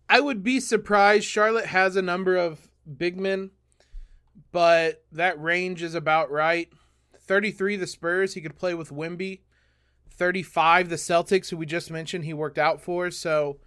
I 0.08 0.20
would 0.20 0.42
be 0.42 0.60
surprised. 0.60 1.24
Charlotte 1.24 1.66
has 1.66 1.96
a 1.96 2.02
number 2.02 2.36
of 2.36 2.68
big 2.96 3.18
men, 3.18 3.50
but 4.52 5.04
that 5.12 5.40
range 5.40 5.82
is 5.82 5.94
about 5.94 6.30
right. 6.30 6.68
33, 7.18 7.76
the 7.76 7.86
Spurs, 7.86 8.34
he 8.34 8.40
could 8.40 8.58
play 8.58 8.74
with 8.74 8.90
Wemby. 8.90 9.40
35, 10.10 10.88
the 10.88 10.96
Celtics, 10.96 11.50
who 11.50 11.56
we 11.56 11.66
just 11.66 11.90
mentioned, 11.90 12.24
he 12.24 12.34
worked 12.34 12.58
out 12.58 12.80
for. 12.80 13.10
So 13.10 13.58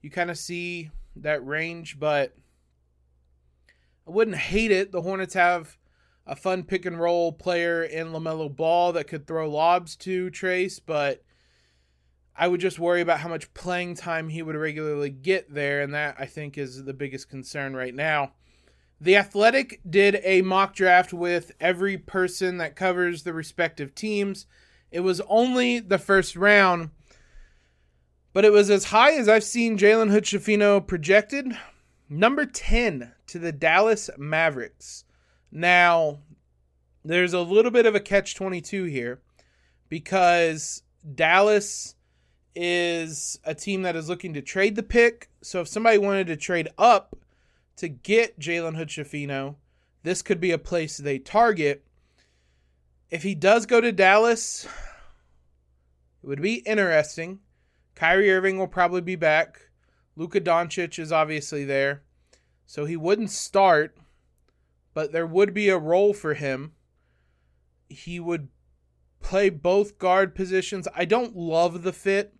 you 0.00 0.10
kind 0.10 0.30
of 0.30 0.38
see 0.38 0.90
that 1.16 1.46
range, 1.46 1.98
but 1.98 2.34
wouldn't 4.12 4.36
hate 4.36 4.70
it. 4.70 4.92
The 4.92 5.02
Hornets 5.02 5.34
have 5.34 5.76
a 6.26 6.36
fun 6.36 6.62
pick 6.62 6.86
and 6.86 7.00
roll 7.00 7.32
player 7.32 7.82
in 7.82 8.08
LaMelo 8.08 8.54
Ball 8.54 8.92
that 8.92 9.08
could 9.08 9.26
throw 9.26 9.50
lobs 9.50 9.96
to 9.96 10.30
Trayce, 10.30 10.80
but 10.84 11.24
I 12.36 12.48
would 12.48 12.60
just 12.60 12.78
worry 12.78 13.00
about 13.00 13.20
how 13.20 13.28
much 13.28 13.52
playing 13.54 13.96
time 13.96 14.28
he 14.28 14.42
would 14.42 14.56
regularly 14.56 15.10
get 15.10 15.52
there, 15.52 15.82
and 15.82 15.92
that 15.94 16.16
I 16.18 16.26
think 16.26 16.56
is 16.56 16.84
the 16.84 16.94
biggest 16.94 17.28
concern 17.28 17.74
right 17.74 17.94
now. 17.94 18.32
The 19.00 19.16
Athletic 19.16 19.80
did 19.88 20.20
a 20.22 20.42
mock 20.42 20.76
draft 20.76 21.12
with 21.12 21.52
every 21.60 21.98
person 21.98 22.58
that 22.58 22.76
covers 22.76 23.24
the 23.24 23.32
respective 23.32 23.94
teams. 23.94 24.46
It 24.92 25.00
was 25.00 25.20
only 25.28 25.80
the 25.80 25.98
first 25.98 26.36
round, 26.36 26.90
but 28.32 28.44
it 28.44 28.52
was 28.52 28.70
as 28.70 28.84
high 28.84 29.14
as 29.14 29.28
I've 29.28 29.42
seen 29.42 29.76
Jalen 29.76 30.10
Hood 30.10 30.86
projected. 30.86 31.58
Number 32.08 32.46
10 32.46 33.12
to 33.32 33.38
the 33.38 33.50
Dallas 33.50 34.10
Mavericks. 34.18 35.04
Now, 35.50 36.18
there's 37.02 37.32
a 37.32 37.40
little 37.40 37.70
bit 37.70 37.86
of 37.86 37.94
a 37.94 38.00
catch 38.00 38.34
22 38.34 38.84
here 38.84 39.22
because 39.88 40.82
Dallas 41.14 41.94
is 42.54 43.38
a 43.44 43.54
team 43.54 43.82
that 43.82 43.96
is 43.96 44.10
looking 44.10 44.34
to 44.34 44.42
trade 44.42 44.76
the 44.76 44.82
pick. 44.82 45.30
So 45.40 45.62
if 45.62 45.68
somebody 45.68 45.96
wanted 45.96 46.26
to 46.26 46.36
trade 46.36 46.68
up 46.76 47.16
to 47.76 47.88
get 47.88 48.38
Jalen 48.38 48.76
Hood 48.76 48.88
Schifino, 48.88 49.56
this 50.02 50.20
could 50.20 50.38
be 50.38 50.50
a 50.50 50.58
place 50.58 50.98
they 50.98 51.18
target. 51.18 51.86
If 53.10 53.22
he 53.22 53.34
does 53.34 53.64
go 53.64 53.80
to 53.80 53.92
Dallas, 53.92 54.66
it 56.22 56.26
would 56.26 56.42
be 56.42 56.56
interesting. 56.66 57.40
Kyrie 57.94 58.30
Irving 58.30 58.58
will 58.58 58.68
probably 58.68 59.00
be 59.00 59.16
back. 59.16 59.58
Luka 60.16 60.38
Doncic 60.38 60.98
is 60.98 61.12
obviously 61.12 61.64
there. 61.64 62.02
So 62.66 62.84
he 62.84 62.96
wouldn't 62.96 63.30
start, 63.30 63.96
but 64.94 65.12
there 65.12 65.26
would 65.26 65.52
be 65.52 65.68
a 65.68 65.78
role 65.78 66.14
for 66.14 66.34
him. 66.34 66.72
He 67.88 68.18
would 68.18 68.48
play 69.20 69.50
both 69.50 69.98
guard 69.98 70.34
positions. 70.34 70.88
I 70.94 71.04
don't 71.04 71.36
love 71.36 71.82
the 71.82 71.92
fit 71.92 72.34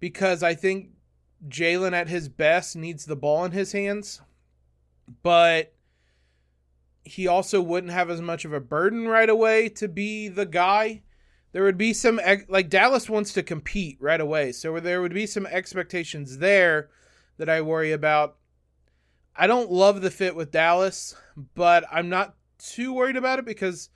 because 0.00 0.42
I 0.42 0.54
think 0.54 0.90
Jalen 1.48 1.92
at 1.92 2.08
his 2.08 2.28
best 2.28 2.76
needs 2.76 3.04
the 3.04 3.16
ball 3.16 3.44
in 3.44 3.52
his 3.52 3.72
hands, 3.72 4.20
but 5.22 5.74
he 7.04 7.26
also 7.26 7.60
wouldn't 7.60 7.92
have 7.92 8.10
as 8.10 8.20
much 8.20 8.44
of 8.44 8.52
a 8.52 8.60
burden 8.60 9.06
right 9.06 9.28
away 9.28 9.68
to 9.68 9.88
be 9.88 10.28
the 10.28 10.46
guy. 10.46 11.02
There 11.52 11.64
would 11.64 11.78
be 11.78 11.92
some 11.92 12.20
like 12.48 12.68
Dallas 12.68 13.08
wants 13.08 13.32
to 13.34 13.42
compete 13.42 13.98
right 14.00 14.20
away, 14.20 14.52
so 14.52 14.80
there 14.80 15.00
would 15.00 15.14
be 15.14 15.26
some 15.26 15.46
expectations 15.46 16.38
there 16.38 16.90
that 17.36 17.48
I 17.48 17.60
worry 17.60 17.92
about. 17.92 18.36
I 19.36 19.46
don't 19.46 19.70
love 19.70 20.00
the 20.00 20.10
fit 20.10 20.36
with 20.36 20.52
Dallas, 20.52 21.16
but 21.54 21.84
I'm 21.90 22.08
not 22.08 22.36
too 22.58 22.92
worried 22.92 23.16
about 23.16 23.38
it 23.38 23.44
because 23.44 23.90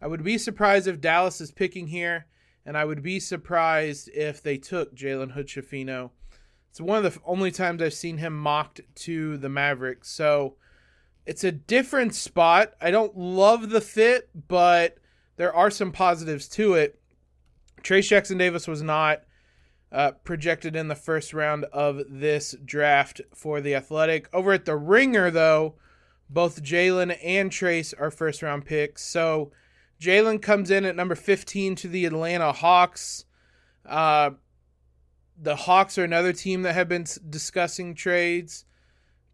I 0.00 0.06
would 0.06 0.22
be 0.22 0.36
surprised 0.36 0.86
if 0.86 1.00
Dallas 1.00 1.40
is 1.40 1.50
picking 1.50 1.86
here, 1.86 2.26
and 2.66 2.76
I 2.76 2.84
would 2.84 3.02
be 3.02 3.18
surprised 3.18 4.10
if 4.12 4.42
they 4.42 4.58
took 4.58 4.94
Jalen 4.94 5.32
Hood 5.32 5.46
Schifino. 5.46 6.10
It's 6.70 6.80
one 6.80 7.04
of 7.04 7.14
the 7.14 7.20
only 7.24 7.50
times 7.50 7.82
I've 7.82 7.94
seen 7.94 8.18
him 8.18 8.38
mocked 8.38 8.80
to 8.96 9.36
the 9.36 9.48
Mavericks. 9.48 10.10
So 10.10 10.56
it's 11.26 11.44
a 11.44 11.52
different 11.52 12.14
spot. 12.14 12.72
I 12.80 12.90
don't 12.90 13.16
love 13.16 13.70
the 13.70 13.80
fit, 13.80 14.28
but 14.48 14.98
there 15.36 15.54
are 15.54 15.70
some 15.70 15.92
positives 15.92 16.48
to 16.50 16.74
it. 16.74 17.00
Trayce 17.82 18.08
Jackson 18.08 18.38
Davis 18.38 18.66
was 18.66 18.82
not 18.82 19.22
uh, 19.92 20.12
projected 20.24 20.74
in 20.74 20.88
the 20.88 20.94
first 20.94 21.34
round 21.34 21.64
of 21.66 22.00
this 22.08 22.56
draft 22.64 23.20
for 23.34 23.60
the 23.60 23.74
Athletic. 23.74 24.28
Over 24.32 24.52
at 24.52 24.64
the 24.64 24.76
Ringer, 24.76 25.30
though, 25.30 25.74
Both 26.30 26.62
Jalen 26.62 27.18
and 27.22 27.50
Trayce 27.50 27.92
are 28.00 28.10
first 28.10 28.42
round 28.42 28.64
picks. 28.64 29.04
So 29.04 29.52
Jalen 30.00 30.40
comes 30.40 30.70
in 30.70 30.86
at 30.86 30.96
number 30.96 31.14
15 31.14 31.76
to 31.76 31.88
the 31.88 32.06
Atlanta 32.06 32.52
Hawks. 32.52 33.26
Uh, 33.84 34.30
the 35.40 35.56
Hawks 35.56 35.98
are 35.98 36.04
another 36.04 36.32
team 36.32 36.62
that 36.62 36.74
have 36.74 36.88
been 36.88 37.06
discussing 37.28 37.94
trades, 37.94 38.64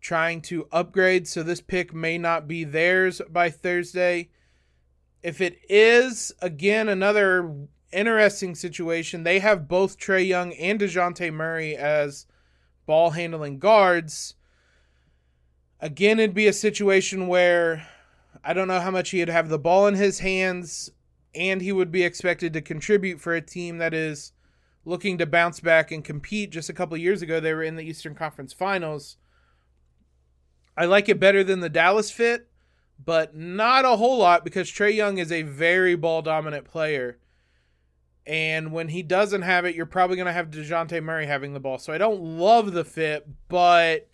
trying 0.01 0.41
to 0.43 0.67
upgrade. 0.73 1.29
So 1.29 1.45
this 1.45 1.61
pick 1.61 1.95
may 1.95 2.19
not 2.19 2.49
be 2.49 2.65
theirs 2.65 3.23
by 3.31 3.51
Thursday. 3.51 4.31
If 5.23 5.41
it 5.41 5.59
is, 5.69 6.33
again, 6.43 6.89
another 6.89 7.69
interesting 7.93 8.55
situation. 8.55 9.23
They 9.23 9.39
have 9.39 9.69
both 9.69 9.99
Trae 9.99 10.27
Young 10.27 10.53
and 10.55 10.81
Dejounte 10.81 11.33
Murray 11.33 11.77
as 11.77 12.27
ball 12.87 13.11
handling 13.11 13.59
guards. 13.59 14.35
Again, 15.81 16.19
it'd 16.19 16.35
be 16.35 16.47
a 16.47 16.53
situation 16.53 17.29
where 17.29 17.87
I 18.45 18.53
don't 18.53 18.69
know 18.69 18.81
how 18.81 18.91
much 18.91 19.11
he'd 19.11 19.29
have 19.29 19.49
the 19.49 19.59
ball 19.59 19.87
in 19.87 19.95
his 19.95 20.21
hands, 20.21 20.91
and 21.35 21.61
he 21.61 21.73
would 21.73 21.93
be 21.93 22.03
expected 22.03 22.53
to 22.53 22.61
contribute 22.61 23.21
for 23.21 23.35
a 23.35 23.41
team 23.41 23.79
that 23.79 23.95
is 23.95 24.33
looking 24.85 25.19
to 25.19 25.27
bounce 25.27 25.61
back 25.61 25.91
and 25.91 26.05
compete. 26.05 26.51
Just 26.51 26.71
a 26.71 26.73
couple 26.73 26.97
years 26.97 27.23
ago, 27.23 27.41
they 27.41 27.53
were 27.53 27.63
in 27.63 27.77
the 27.77 27.85
Eastern 27.85 28.15
Conference 28.15 28.53
Finals. 28.53 29.17
I 30.77 30.85
like 30.85 31.09
it 31.09 31.21
better 31.21 31.45
than 31.45 31.61
the 31.61 31.69
Dallas 31.69 32.11
fit, 32.11 32.49
but 33.05 33.37
not 33.37 33.85
a 33.85 33.97
whole 33.97 34.19
lot 34.19 34.45
because 34.45 34.71
Trae 34.71 34.95
Young 34.95 35.19
is 35.19 35.31
a 35.31 35.43
very 35.43 35.95
ball 35.95 36.23
dominant 36.23 36.65
player. 36.65 37.19
And 38.29 38.73
when 38.73 38.89
he 38.89 39.03
doesn't 39.03 39.41
have 39.41 39.65
it, 39.65 39.75
you're 39.75 39.87
probably 39.87 40.17
going 40.17 40.27
to 40.27 40.33
have 40.35 40.51
Dejounte 40.51 41.03
Murray 41.03 41.25
having 41.25 41.55
the 41.55 41.61
ball. 41.61 41.79
So 41.79 41.95
I 41.95 41.99
don't 41.99 42.21
love 42.21 42.73
the 42.73 42.85
fit, 42.85 43.27
but 43.49 44.07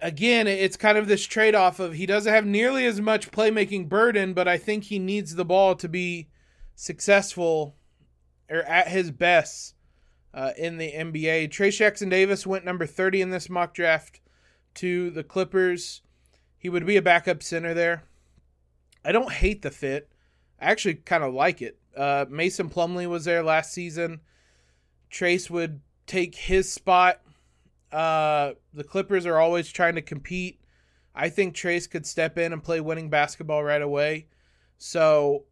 again, 0.00 0.46
it's 0.46 0.76
kind 0.76 0.96
of 0.96 1.08
this 1.08 1.24
trade 1.24 1.56
off 1.56 1.80
of 1.80 1.94
he 1.94 2.06
doesn't 2.06 2.32
have 2.32 2.46
nearly 2.46 2.86
as 2.86 3.00
much 3.00 3.32
playmaking 3.32 3.88
burden, 3.88 4.34
but 4.34 4.46
I 4.46 4.56
think 4.56 4.84
he 4.84 5.00
needs 5.00 5.34
the 5.34 5.44
ball 5.44 5.74
to 5.74 5.88
be 5.88 6.28
successful 6.76 7.74
or 8.48 8.62
at 8.62 8.86
his 8.86 9.10
best 9.10 9.74
uh, 10.32 10.52
in 10.56 10.78
the 10.78 10.92
NBA. 10.92 11.50
Trayce 11.50 11.78
Jackson 11.78 12.08
Davis 12.08 12.46
went 12.46 12.64
number 12.64 12.86
30 12.86 13.20
in 13.20 13.30
this 13.30 13.50
mock 13.50 13.74
draft 13.74 14.20
to 14.74 15.10
the 15.10 15.24
Clippers. 15.24 16.02
He 16.56 16.68
would 16.68 16.86
be 16.86 16.96
a 16.96 17.02
backup 17.02 17.42
center 17.42 17.74
there. 17.74 18.04
I 19.04 19.10
don't 19.10 19.32
hate 19.32 19.62
the 19.62 19.72
fit. 19.72 20.08
I 20.60 20.70
actually 20.70 20.94
kind 20.94 21.24
of 21.24 21.34
like 21.34 21.60
it. 21.60 21.78
Uh, 21.96 22.26
Mason 22.28 22.68
Plumlee 22.68 23.08
was 23.08 23.24
there 23.24 23.42
last 23.42 23.72
season. 23.72 24.20
Trayce 25.10 25.48
would 25.48 25.80
take 26.06 26.34
his 26.34 26.70
spot 26.72 27.20
uh, 27.92 28.52
the 28.74 28.84
Clippers 28.84 29.26
are 29.26 29.38
always 29.38 29.70
trying 29.70 29.94
to 29.94 30.02
compete. 30.02 30.60
I 31.14 31.28
think 31.28 31.54
Trayce 31.54 31.88
could 31.88 32.06
step 32.06 32.36
in 32.36 32.52
and 32.52 32.62
play 32.62 32.80
winning 32.80 33.08
basketball 33.08 33.64
right 33.64 33.80
away. 33.80 34.26
So 34.78 35.44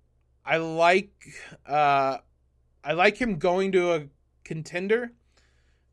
I 0.45 0.59
like 0.59 1.13
uh, 1.67 2.19
I 2.85 2.93
like 2.93 3.17
him 3.17 3.39
going 3.39 3.73
to 3.73 3.95
a 3.95 4.03
contender 4.45 5.13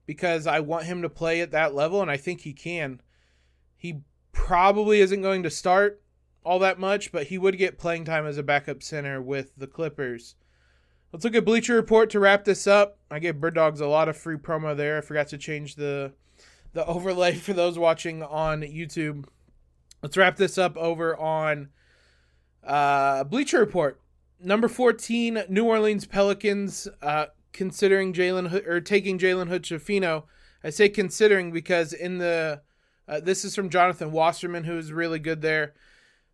because 0.05 0.45
I 0.45 0.59
want 0.59 0.85
him 0.85 1.03
to 1.03 1.09
play 1.09 1.39
at 1.41 1.51
that 1.51 1.73
level, 1.73 2.01
and 2.01 2.11
I 2.11 2.17
think 2.17 2.41
he 2.41 2.53
can. 2.53 3.01
He 3.77 4.01
probably 4.33 4.99
isn't 4.99 5.21
going 5.21 5.43
to 5.43 5.49
start 5.49 6.01
all 6.43 6.59
that 6.59 6.79
much, 6.79 7.11
but 7.11 7.27
he 7.27 7.37
would 7.37 7.57
get 7.57 7.77
playing 7.77 8.05
time 8.05 8.25
as 8.25 8.37
a 8.37 8.43
backup 8.43 8.81
center 8.81 9.21
with 9.21 9.51
the 9.57 9.67
Clippers. 9.67 10.35
Let's 11.11 11.25
look 11.25 11.35
at 11.35 11.45
Bleacher 11.45 11.75
Report 11.75 12.09
to 12.11 12.19
wrap 12.19 12.45
this 12.45 12.65
up. 12.67 12.97
I 13.09 13.19
gave 13.19 13.41
Bird 13.41 13.55
Dogs 13.55 13.81
a 13.81 13.87
lot 13.87 14.07
of 14.07 14.17
free 14.17 14.37
promo 14.37 14.75
there. 14.75 14.97
I 14.97 15.01
forgot 15.01 15.27
to 15.29 15.37
change 15.37 15.75
the 15.75 16.13
the 16.73 16.85
overlay 16.87 17.35
for 17.35 17.53
those 17.53 17.77
watching 17.77 18.23
on 18.23 18.61
YouTube. 18.61 19.25
Let's 20.01 20.17
wrap 20.17 20.37
this 20.37 20.57
up 20.57 20.77
over 20.77 21.15
on 21.17 21.69
uh, 22.63 23.25
Bleacher 23.25 23.59
Report. 23.59 23.99
Number 24.39 24.67
14, 24.67 25.43
New 25.49 25.65
Orleans 25.65 26.05
Pelicans, 26.05 26.87
uh, 27.01 27.27
considering 27.51 28.13
Jalen 28.13 28.65
or 28.65 28.81
taking 28.81 29.19
Jalen 29.19 29.49
Hood 29.49 30.21
I 30.63 30.69
say 30.69 30.89
considering 30.89 31.51
because 31.51 31.93
in 31.93 32.19
the 32.19 32.61
uh, 33.07 33.19
this 33.19 33.43
is 33.43 33.55
from 33.55 33.69
Jonathan 33.69 34.11
Wasserman, 34.11 34.63
who 34.63 34.77
is 34.77 34.93
really 34.93 35.19
good 35.19 35.41
there. 35.41 35.73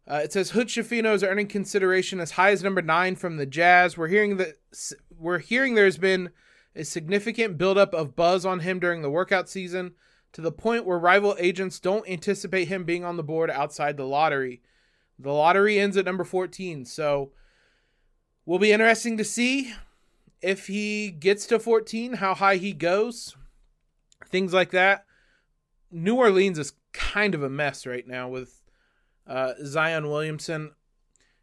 Uh, 0.09 0.21
it 0.23 0.31
says 0.31 0.51
Hood 0.51 0.67
Schifino 0.67 1.13
is 1.13 1.23
earning 1.23 1.47
consideration 1.47 2.21
as 2.21 2.31
high 2.31 2.51
as 2.51 2.63
number 2.63 2.81
nine 2.81 3.15
from 3.15 3.35
the 3.35 3.45
Jazz. 3.45 3.97
We're 3.97 4.07
hearing 4.07 4.37
that 4.37 4.55
we're 5.17 5.39
hearing 5.39 5.75
there's 5.75 5.97
been 5.97 6.29
a 6.75 6.85
significant 6.85 7.57
buildup 7.57 7.93
of 7.93 8.15
buzz 8.15 8.45
on 8.45 8.61
him 8.61 8.79
during 8.79 9.01
the 9.01 9.09
workout 9.09 9.49
season 9.49 9.95
to 10.31 10.41
the 10.41 10.51
point 10.51 10.85
where 10.85 10.99
rival 10.99 11.35
agents 11.39 11.79
don't 11.79 12.07
anticipate 12.07 12.67
him 12.67 12.85
being 12.85 13.03
on 13.03 13.17
the 13.17 13.23
board 13.23 13.49
outside 13.49 13.97
the 13.97 14.05
lottery. 14.05 14.61
The 15.19 15.31
lottery 15.31 15.79
ends 15.79 15.97
at 15.97 16.05
number 16.05 16.23
14, 16.23 16.85
so 16.85 17.31
will 18.45 18.59
be 18.59 18.71
interesting 18.71 19.17
to 19.17 19.25
see 19.25 19.73
if 20.41 20.67
he 20.67 21.09
gets 21.09 21.47
to 21.47 21.59
14, 21.59 22.13
how 22.13 22.35
high 22.35 22.57
he 22.57 22.71
goes, 22.71 23.35
things 24.27 24.53
like 24.53 24.71
that. 24.71 25.05
New 25.91 26.15
Orleans 26.15 26.59
is 26.59 26.73
kind 26.93 27.33
of 27.33 27.41
a 27.41 27.49
mess 27.49 27.87
right 27.87 28.07
now 28.07 28.29
with 28.29 28.56
uh, 29.27 29.53
Zion 29.63 30.09
Williamson. 30.09 30.71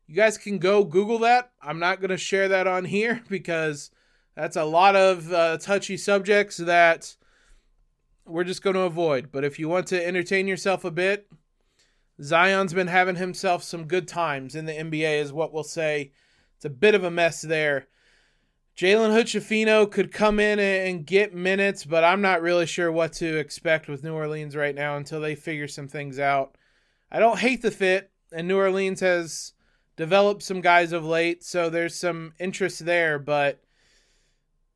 You 0.06 0.14
guys 0.14 0.38
can 0.38 0.58
go 0.58 0.84
Google 0.84 1.18
that. 1.20 1.52
I'm 1.62 1.78
not 1.78 2.00
going 2.00 2.10
to 2.10 2.16
share 2.16 2.48
that 2.48 2.66
on 2.66 2.84
here 2.84 3.22
because 3.28 3.90
that's 4.34 4.56
a 4.56 4.64
lot 4.64 4.96
of 4.96 5.32
uh, 5.32 5.58
touchy 5.58 5.96
subjects 5.96 6.56
that 6.58 7.16
we're 8.26 8.44
just 8.44 8.62
going 8.62 8.74
to 8.74 8.82
avoid. 8.82 9.30
But 9.30 9.44
if 9.44 9.58
you 9.58 9.68
want 9.68 9.86
to 9.88 10.06
entertain 10.06 10.48
yourself 10.48 10.84
a 10.84 10.90
bit, 10.90 11.30
Zion's 12.22 12.72
been 12.72 12.86
having 12.86 13.16
himself 13.16 13.62
some 13.62 13.86
good 13.86 14.08
times 14.08 14.54
in 14.54 14.66
the 14.66 14.72
NBA, 14.72 15.20
is 15.20 15.32
what 15.32 15.52
we'll 15.52 15.64
say. 15.64 16.12
It's 16.56 16.64
a 16.64 16.70
bit 16.70 16.94
of 16.94 17.04
a 17.04 17.10
mess 17.10 17.42
there. 17.42 17.88
Jalen 18.76 19.12
Hood 19.12 19.90
could 19.92 20.12
come 20.12 20.40
in 20.40 20.58
and 20.58 21.06
get 21.06 21.32
minutes, 21.32 21.84
but 21.84 22.02
I'm 22.02 22.20
not 22.20 22.42
really 22.42 22.66
sure 22.66 22.90
what 22.90 23.12
to 23.14 23.36
expect 23.36 23.88
with 23.88 24.02
New 24.02 24.14
Orleans 24.14 24.56
right 24.56 24.74
now 24.74 24.96
until 24.96 25.20
they 25.20 25.36
figure 25.36 25.68
some 25.68 25.86
things 25.86 26.18
out. 26.18 26.56
I 27.14 27.20
don't 27.20 27.38
hate 27.38 27.62
the 27.62 27.70
fit, 27.70 28.10
and 28.32 28.48
New 28.48 28.58
Orleans 28.58 28.98
has 28.98 29.52
developed 29.94 30.42
some 30.42 30.60
guys 30.60 30.90
of 30.90 31.04
late, 31.04 31.44
so 31.44 31.70
there's 31.70 31.94
some 31.94 32.32
interest 32.40 32.84
there, 32.84 33.20
but 33.20 33.62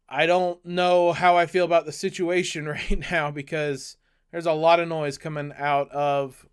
I 0.08 0.26
don't 0.26 0.64
know 0.64 1.12
how 1.12 1.36
I 1.36 1.46
feel 1.46 1.64
about 1.64 1.84
the 1.84 1.90
situation 1.90 2.66
right 2.68 3.10
now 3.10 3.32
because 3.32 3.96
there's 4.30 4.46
a 4.46 4.52
lot 4.52 4.78
of 4.78 4.86
noise 4.86 5.18
coming 5.18 5.52
out 5.58 5.90
of 5.90 6.46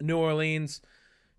New 0.00 0.18
Orleans. 0.18 0.80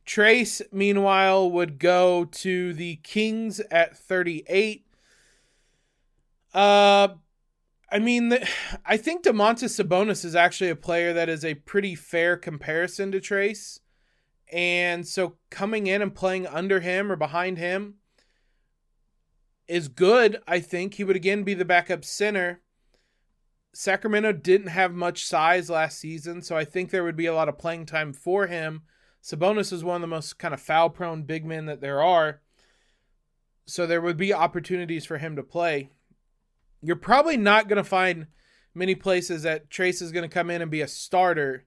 Trayce, 0.05 0.61
meanwhile, 0.71 1.51
would 1.51 1.77
go 1.77 2.23
to 2.23 2.73
the 2.73 2.95
Kings 3.03 3.59
at 3.69 3.97
38. 3.97 4.85
Uh, 6.53 7.09
I 7.89 7.99
mean, 7.99 8.37
I 8.85 8.97
think 8.97 9.23
Domantas 9.23 9.81
Sabonis 9.81 10.25
is 10.25 10.35
actually 10.35 10.69
a 10.69 10.75
player 10.75 11.13
that 11.13 11.29
is 11.29 11.43
a 11.43 11.55
pretty 11.55 11.95
fair 11.95 12.37
comparison 12.37 13.11
to 13.11 13.19
Trayce. 13.19 13.79
And 14.51 15.05
so 15.05 15.37
coming 15.49 15.87
in 15.87 16.01
and 16.01 16.15
playing 16.15 16.47
under 16.47 16.79
him 16.79 17.11
or 17.11 17.17
behind 17.17 17.57
him, 17.57 17.95
is 19.67 19.87
good, 19.87 20.41
I 20.47 20.59
think. 20.59 20.95
He 20.95 21.03
would 21.03 21.15
again 21.15 21.43
be 21.43 21.53
the 21.53 21.65
backup 21.65 22.05
center. 22.05 22.61
Sacramento 23.73 24.31
didn't 24.31 24.67
have 24.67 24.93
much 24.93 25.25
size 25.25 25.69
last 25.69 25.99
season, 25.99 26.41
so 26.41 26.57
I 26.57 26.65
think 26.65 26.89
there 26.89 27.03
would 27.03 27.15
be 27.15 27.27
a 27.27 27.33
lot 27.33 27.49
of 27.49 27.59
playing 27.59 27.85
time 27.85 28.13
for 28.13 28.47
him. 28.47 28.83
Sabonis 29.21 29.73
is 29.73 29.83
one 29.83 29.97
of 29.97 30.01
the 30.01 30.07
most 30.07 30.39
kind 30.39 30.53
of 30.53 30.61
foul 30.61 30.89
prone 30.89 31.23
big 31.23 31.45
men 31.45 31.65
that 31.65 31.81
there 31.81 32.01
are. 32.01 32.41
So 33.65 33.85
there 33.85 34.01
would 34.01 34.17
be 34.17 34.33
opportunities 34.33 35.05
for 35.05 35.17
him 35.17 35.35
to 35.35 35.43
play. 35.43 35.91
You're 36.87 36.95
probably 36.95 37.35
not 37.35 37.67
going 37.67 37.77
to 37.77 37.83
find 37.83 38.27
many 38.73 38.95
places 38.95 39.43
that 39.43 39.69
Trayce 39.69 40.01
is 40.01 40.13
going 40.13 40.27
to 40.27 40.33
come 40.33 40.49
in 40.49 40.61
and 40.61 40.71
be 40.71 40.81
a 40.81 40.87
starter. 40.87 41.65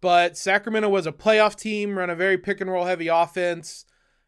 But 0.00 0.38
Sacramento 0.38 0.88
was 0.88 1.06
a 1.06 1.12
playoff 1.12 1.56
team, 1.56 1.98
run 1.98 2.08
a 2.08 2.14
very 2.16 2.38
pick 2.38 2.60
and 2.62 2.70
roll 2.70 2.86
heavy 2.86 3.08
offense 3.08 3.84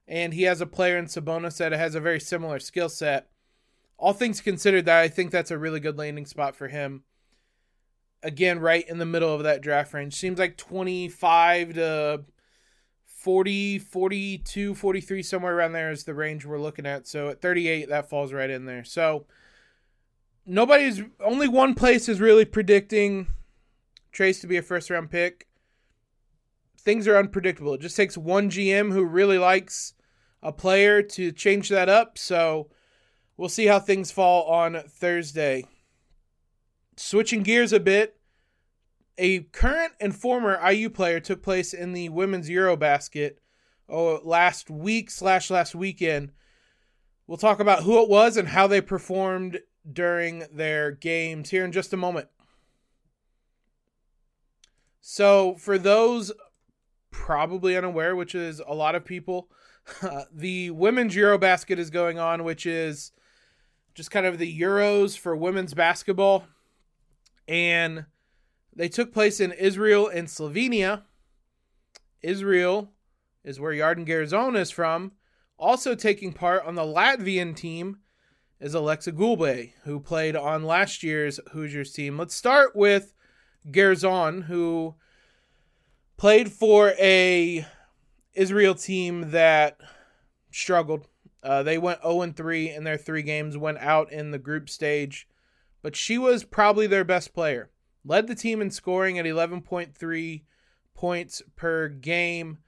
and 0.09 0.35
he 0.35 0.43
has 0.43 0.61
a 0.61 0.67
player 0.67 0.99
in 0.99 1.07
Sabonis 1.07 1.57
that 1.59 1.73
has 1.73 1.95
a 1.95 2.01
very 2.01 2.21
similar 2.21 2.59
skill 2.59 2.89
set. 2.89 3.29
All 3.97 4.13
things 4.13 4.41
considered, 4.41 4.85
that 4.87 5.01
I 5.01 5.09
think 5.09 5.31
that's 5.31 5.51
a 5.51 5.59
really 5.59 5.81
good 5.81 5.97
landing 5.97 6.27
spot 6.27 6.57
for 6.57 6.69
him. 6.69 7.05
Again, 8.23 8.59
right 8.59 8.87
in 8.89 8.99
the 8.99 9.07
middle 9.07 9.35
of 9.35 9.45
that 9.45 9.63
draft 9.63 9.95
range. 9.95 10.15
Seems 10.15 10.39
like 10.39 10.57
25 10.57 11.75
to 11.75 12.25
40, 13.07 13.79
42, 13.79 14.75
43, 14.75 15.23
somewhere 15.23 15.57
around 15.57 15.73
there 15.73 15.91
is 15.91 16.05
the 16.05 16.15
range 16.15 16.45
we're 16.45 16.61
looking 16.61 16.87
at. 16.87 17.07
So 17.07 17.29
at 17.29 17.41
38, 17.41 17.89
that 17.89 18.11
falls 18.11 18.33
right 18.33 18.51
in 18.51 18.65
there. 18.67 18.85
So 18.85 19.27
nobody's, 20.47 21.03
only 21.25 21.49
one 21.49 21.75
place 21.75 22.09
is 22.09 22.21
really 22.21 22.45
predicting 22.45 23.29
Trayce 24.13 24.41
to 24.41 24.47
be 24.47 24.57
a 24.57 24.63
first 24.63 24.91
round 24.91 25.11
pick 25.11 25.47
things 26.83 27.07
are 27.07 27.17
unpredictable. 27.17 27.75
It 27.75 27.81
just 27.81 27.97
takes 27.97 28.19
one 28.19 28.51
GM 28.51 28.93
who 28.93 29.05
really 29.05 29.39
likes 29.39 29.95
a 30.43 30.53
player 30.53 31.03
to 31.03 31.31
change 31.33 31.69
that 31.69 31.89
up. 31.89 32.19
So 32.19 32.69
we'll 33.37 33.49
see 33.49 33.67
how 33.67 33.79
things 33.79 34.11
fall 34.11 34.45
on 34.45 34.83
Thursday. 34.89 35.65
Switching 36.97 37.43
gears 37.43 37.73
a 37.73 37.81
bit, 37.81 38.19
a 39.17 39.41
current 39.41 39.93
and 40.01 40.15
former 40.15 40.61
IU 40.69 40.91
player 40.91 41.21
took 41.21 41.43
place 41.43 41.73
in 41.73 41.93
the 41.93 42.09
women's 42.09 42.51
Eurobasket 42.51 43.37
oh, 43.89 44.21
last 44.25 44.69
week 44.69 45.11
slash 45.11 45.51
last 45.51 45.75
weekend. 45.75 46.33
We'll 47.27 47.39
talk 47.39 47.61
about 47.61 47.85
who 47.85 48.03
it 48.03 48.09
was 48.09 48.37
and 48.37 48.49
how 48.49 48.67
they 48.67 48.81
performed 48.81 49.61
during 49.91 50.45
their 50.53 50.91
games 50.91 51.51
here 51.51 51.65
in 51.65 51.73
just 51.73 51.93
a 51.93 51.97
moment. 51.97 52.29
So, 55.01 55.57
for 55.57 55.79
those 55.79 56.33
probably 57.11 57.77
unaware, 57.77 58.15
which 58.15 58.35
is 58.35 58.61
a 58.61 58.75
lot 58.75 58.95
of 58.95 59.05
people, 59.05 59.49
uh, 60.03 60.23
the 60.33 60.71
women's 60.71 61.15
Eurobasket 61.15 61.79
is 61.79 61.91
going 61.91 62.19
on, 62.19 62.45
which 62.45 62.67
is 62.67 63.13
just 63.95 64.11
kind 64.11 64.27
of 64.27 64.39
the 64.39 64.61
Euros 64.61 65.19
for 65.19 65.37
women's 65.37 65.75
basketball. 65.75 66.45
And 67.49 68.07
they 68.75 68.89
took 68.89 69.13
place 69.13 69.41
in 69.41 69.53
Israel 69.53 70.09
and 70.09 70.29
Slovenia. 70.29 71.03
Israel 72.23 72.91
is 73.45 73.61
where 73.61 73.73
Yarden 73.73 74.07
Garzon 74.07 74.57
is 74.57 74.71
from. 74.71 75.13
Also 75.59 75.95
taking 75.95 76.33
part 76.33 76.65
on 76.65 76.75
the 76.75 76.83
Latvian 76.83 77.55
team 77.55 77.99
is 78.63 78.77
Aleksa 78.77 79.13
Gulbe, 79.13 79.73
who 79.83 79.99
played 79.99 80.37
on 80.37 80.63
last 80.63 81.03
year's 81.03 81.41
Hoosiers 81.51 81.93
team. 81.93 82.17
Let's 82.17 82.35
start 82.35 82.77
with 82.77 83.13
Garzon, 83.69 84.45
who 84.45 84.95
played 86.17 86.53
for 86.53 86.93
a 86.97 87.67
Israel 88.35 88.77
team 88.77 89.33
that 89.33 89.79
struggled. 90.53 91.09
Uh, 91.43 91.65
they 91.65 91.77
went 91.77 92.03
0 92.03 92.33
3 92.37 92.71
in 92.71 92.85
their 92.85 92.97
three 92.97 93.23
games, 93.23 93.59
went 93.59 93.79
out 93.79 94.13
in 94.13 94.31
the 94.31 94.39
group 94.39 94.71
stage, 94.71 95.27
but 95.83 95.97
she 95.97 96.17
was 96.17 96.45
probably 96.45 96.87
their 96.87 97.05
best 97.05 97.35
player. 97.35 97.69
Led 98.05 98.29
the 98.29 98.37
team 98.37 98.63
in 98.63 98.71
scoring 98.71 99.19
at 99.19 99.25
11.3 99.25 100.43
points 100.95 101.43
per 101.57 101.89
game. 101.89 102.59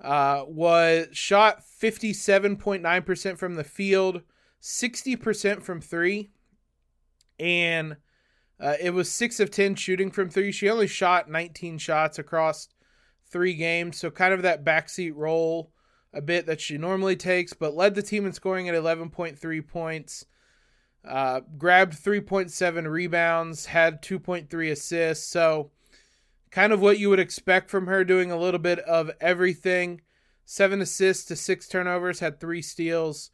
Uh, 0.00 0.44
was 0.46 1.08
shot 1.10 1.60
57.9% 1.60 3.36
from 3.36 3.56
the 3.56 3.64
field, 3.64 4.22
60% 4.62 5.62
from 5.62 5.80
three, 5.80 6.30
and 7.38 7.96
uh, 8.60 8.74
it 8.80 8.90
was 8.90 9.10
six 9.10 9.40
of 9.40 9.50
10 9.50 9.74
shooting 9.74 10.10
from 10.10 10.28
three. 10.28 10.52
She 10.52 10.68
only 10.68 10.86
shot 10.86 11.30
19 11.30 11.78
shots 11.78 12.18
across 12.18 12.68
three 13.30 13.54
games, 13.54 13.96
so 13.96 14.10
kind 14.10 14.34
of 14.34 14.42
that 14.42 14.64
backseat 14.64 15.14
role 15.14 15.72
a 16.12 16.20
bit 16.20 16.46
that 16.46 16.60
she 16.60 16.76
normally 16.76 17.16
takes, 17.16 17.52
but 17.52 17.74
led 17.74 17.94
the 17.94 18.02
team 18.02 18.26
in 18.26 18.32
scoring 18.32 18.68
at 18.68 18.74
11.3 18.74 19.66
points. 19.68 20.26
Uh, 21.08 21.40
grabbed 21.56 21.94
3.7 21.94 22.90
rebounds, 22.90 23.66
had 23.66 24.02
2.3 24.02 24.70
assists. 24.70 25.26
So, 25.26 25.70
kind 26.50 26.72
of 26.72 26.80
what 26.80 26.98
you 26.98 27.08
would 27.08 27.20
expect 27.20 27.70
from 27.70 27.86
her, 27.86 28.04
doing 28.04 28.30
a 28.30 28.36
little 28.36 28.60
bit 28.60 28.80
of 28.80 29.10
everything. 29.20 30.02
Seven 30.44 30.82
assists 30.82 31.24
to 31.26 31.36
six 31.36 31.68
turnovers, 31.68 32.20
had 32.20 32.38
three 32.38 32.60
steals. 32.60 33.30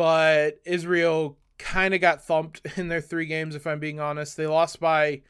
But 0.00 0.62
Israel 0.64 1.36
kind 1.58 1.92
of 1.92 2.00
got 2.00 2.24
thumped 2.24 2.62
in 2.78 2.88
their 2.88 3.02
three 3.02 3.26
games, 3.26 3.54
if 3.54 3.66
I'm 3.66 3.80
being 3.80 4.00
honest. 4.00 4.34
They 4.34 4.46
lost 4.46 4.80
by 4.80 5.20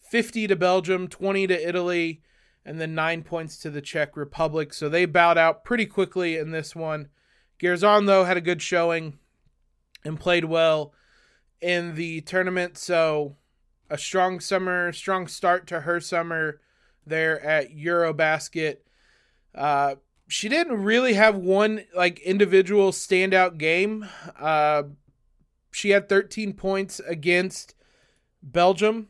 50 0.00 0.46
to 0.46 0.56
Belgium, 0.56 1.08
20 1.08 1.46
to 1.48 1.68
Italy, 1.68 2.22
and 2.64 2.80
then 2.80 2.94
nine 2.94 3.22
points 3.22 3.58
to 3.58 3.68
the 3.68 3.82
Czech 3.82 4.16
Republic. 4.16 4.72
So 4.72 4.88
they 4.88 5.04
bowed 5.04 5.36
out 5.36 5.62
pretty 5.62 5.84
quickly 5.84 6.38
in 6.38 6.52
this 6.52 6.74
one. 6.74 7.08
Garzon, 7.60 8.06
though, 8.06 8.24
had 8.24 8.38
a 8.38 8.40
good 8.40 8.62
showing 8.62 9.18
and 10.06 10.18
played 10.18 10.46
well 10.46 10.94
in 11.60 11.94
the 11.94 12.22
tournament. 12.22 12.78
So 12.78 13.36
a 13.90 13.98
strong 13.98 14.40
summer, 14.40 14.90
strong 14.94 15.26
start 15.26 15.66
to 15.66 15.80
her 15.80 16.00
summer 16.00 16.62
there 17.06 17.44
at 17.44 17.76
Eurobasket. 17.76 18.78
Uh, 19.54 19.96
she 20.28 20.48
didn't 20.48 20.82
really 20.82 21.14
have 21.14 21.36
one 21.36 21.84
like 21.94 22.18
individual 22.20 22.92
standout 22.92 23.58
game. 23.58 24.08
Uh, 24.38 24.84
she 25.70 25.90
had 25.90 26.08
13 26.08 26.54
points 26.54 27.00
against 27.00 27.74
Belgium. 28.42 29.08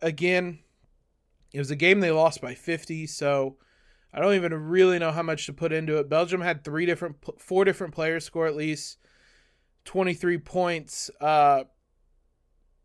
Again, 0.00 0.60
it 1.52 1.58
was 1.58 1.70
a 1.70 1.76
game 1.76 2.00
they 2.00 2.10
lost 2.10 2.40
by 2.40 2.54
50, 2.54 3.06
so 3.06 3.56
I 4.12 4.20
don't 4.20 4.34
even 4.34 4.52
really 4.54 4.98
know 4.98 5.12
how 5.12 5.22
much 5.22 5.46
to 5.46 5.52
put 5.52 5.72
into 5.72 5.96
it. 5.98 6.08
Belgium 6.08 6.40
had 6.40 6.64
three 6.64 6.86
different, 6.86 7.16
four 7.38 7.64
different 7.64 7.94
players 7.94 8.24
score 8.24 8.46
at 8.46 8.56
least 8.56 8.98
23 9.84 10.38
points. 10.38 11.10
Uh, 11.20 11.64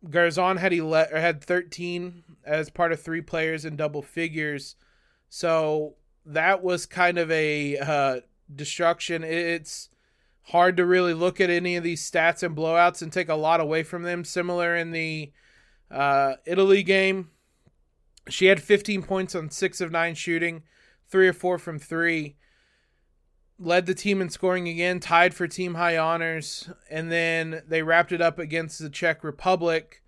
Garzon 0.06 0.58
had 0.58 0.74
ele- 0.74 0.94
had 0.94 1.44
13 1.44 2.24
as 2.46 2.70
part 2.70 2.92
of 2.92 3.02
three 3.02 3.22
players 3.22 3.66
in 3.66 3.76
double 3.76 4.02
figures, 4.02 4.76
so 5.30 5.96
that 6.28 6.62
was 6.62 6.86
kind 6.86 7.18
of 7.18 7.32
a 7.32 7.78
uh, 7.78 8.20
destruction. 8.54 9.24
It's 9.24 9.90
hard 10.44 10.78
to 10.78 10.86
really 10.86 11.14
look 11.14 11.42
at 11.42 11.50
any 11.50 11.76
of 11.76 11.84
these 11.84 12.10
stats 12.10 12.44
and 12.44 12.56
blowouts 12.56 13.02
and 13.02 13.12
take 13.12 13.30
a 13.30 13.36
lot 13.36 13.60
away 13.60 13.84
from 13.84 14.04
them. 14.04 14.24
Similar 14.24 14.76
in 14.76 14.92
the 14.92 15.32
uh, 15.90 16.34
Italy 16.46 16.84
game, 16.84 17.32
she 18.30 18.48
had 18.48 18.62
15 18.62 19.04
points 19.04 19.36
on 19.36 19.50
six 19.50 19.80
of 19.80 19.92
nine 19.92 20.16
shooting, 20.16 20.64
three 21.10 21.28
or 21.28 21.34
four 21.34 21.58
from 21.58 21.80
three. 21.80 22.36
Led 23.60 23.86
the 23.86 23.96
team 23.96 24.22
in 24.22 24.30
scoring 24.30 24.68
again, 24.68 25.00
tied 25.00 25.34
for 25.34 25.48
team 25.48 25.76
high 25.76 25.98
honors, 25.98 26.70
and 26.92 27.12
then 27.12 27.64
they 27.68 27.82
wrapped 27.82 28.12
it 28.12 28.22
up 28.22 28.38
against 28.38 28.80
the 28.80 28.90
Czech 28.90 29.24
Republic, 29.24 30.04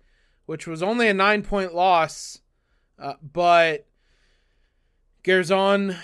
which 0.46 0.68
was 0.68 0.82
only 0.82 1.08
a 1.08 1.14
nine 1.14 1.42
point 1.42 1.74
loss, 1.74 2.40
uh, 2.98 3.14
but 3.20 3.86
Garzon 5.22 5.96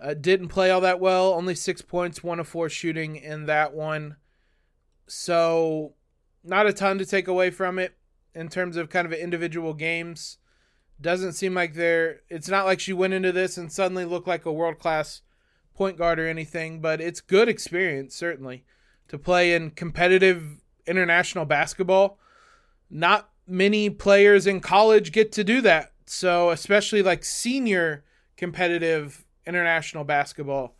uh, 0.00 0.14
didn't 0.14 0.48
play 0.48 0.70
all 0.70 0.80
that 0.80 1.00
well. 1.00 1.34
Only 1.34 1.54
six 1.54 1.82
points, 1.82 2.22
one 2.22 2.40
of 2.40 2.48
four 2.48 2.68
shooting 2.68 3.16
in 3.16 3.46
that 3.46 3.74
one. 3.74 4.16
So, 5.06 5.94
not 6.44 6.66
a 6.66 6.72
ton 6.72 6.98
to 6.98 7.06
take 7.06 7.28
away 7.28 7.50
from 7.50 7.78
it 7.78 7.94
in 8.34 8.48
terms 8.48 8.76
of 8.76 8.90
kind 8.90 9.06
of 9.06 9.12
individual 9.12 9.74
games. 9.74 10.38
Doesn't 11.00 11.32
seem 11.32 11.54
like 11.54 11.74
they're. 11.74 12.20
It's 12.28 12.48
not 12.48 12.66
like 12.66 12.80
she 12.80 12.92
went 12.92 13.14
into 13.14 13.32
this 13.32 13.56
and 13.56 13.72
suddenly 13.72 14.04
looked 14.04 14.28
like 14.28 14.46
a 14.46 14.52
world 14.52 14.78
class 14.78 15.22
point 15.74 15.96
guard 15.96 16.18
or 16.18 16.28
anything, 16.28 16.80
but 16.80 17.00
it's 17.00 17.20
good 17.20 17.48
experience 17.48 18.14
certainly 18.14 18.64
to 19.08 19.18
play 19.18 19.54
in 19.54 19.70
competitive 19.70 20.60
international 20.86 21.46
basketball. 21.46 22.18
Not 22.90 23.30
many 23.46 23.90
players 23.90 24.46
in 24.46 24.60
college 24.60 25.12
get 25.12 25.32
to 25.32 25.44
do 25.44 25.60
that. 25.62 25.92
So, 26.06 26.50
especially 26.50 27.02
like 27.02 27.24
senior 27.24 28.04
competitive 28.40 29.24
international 29.46 30.02
basketball. 30.02 30.74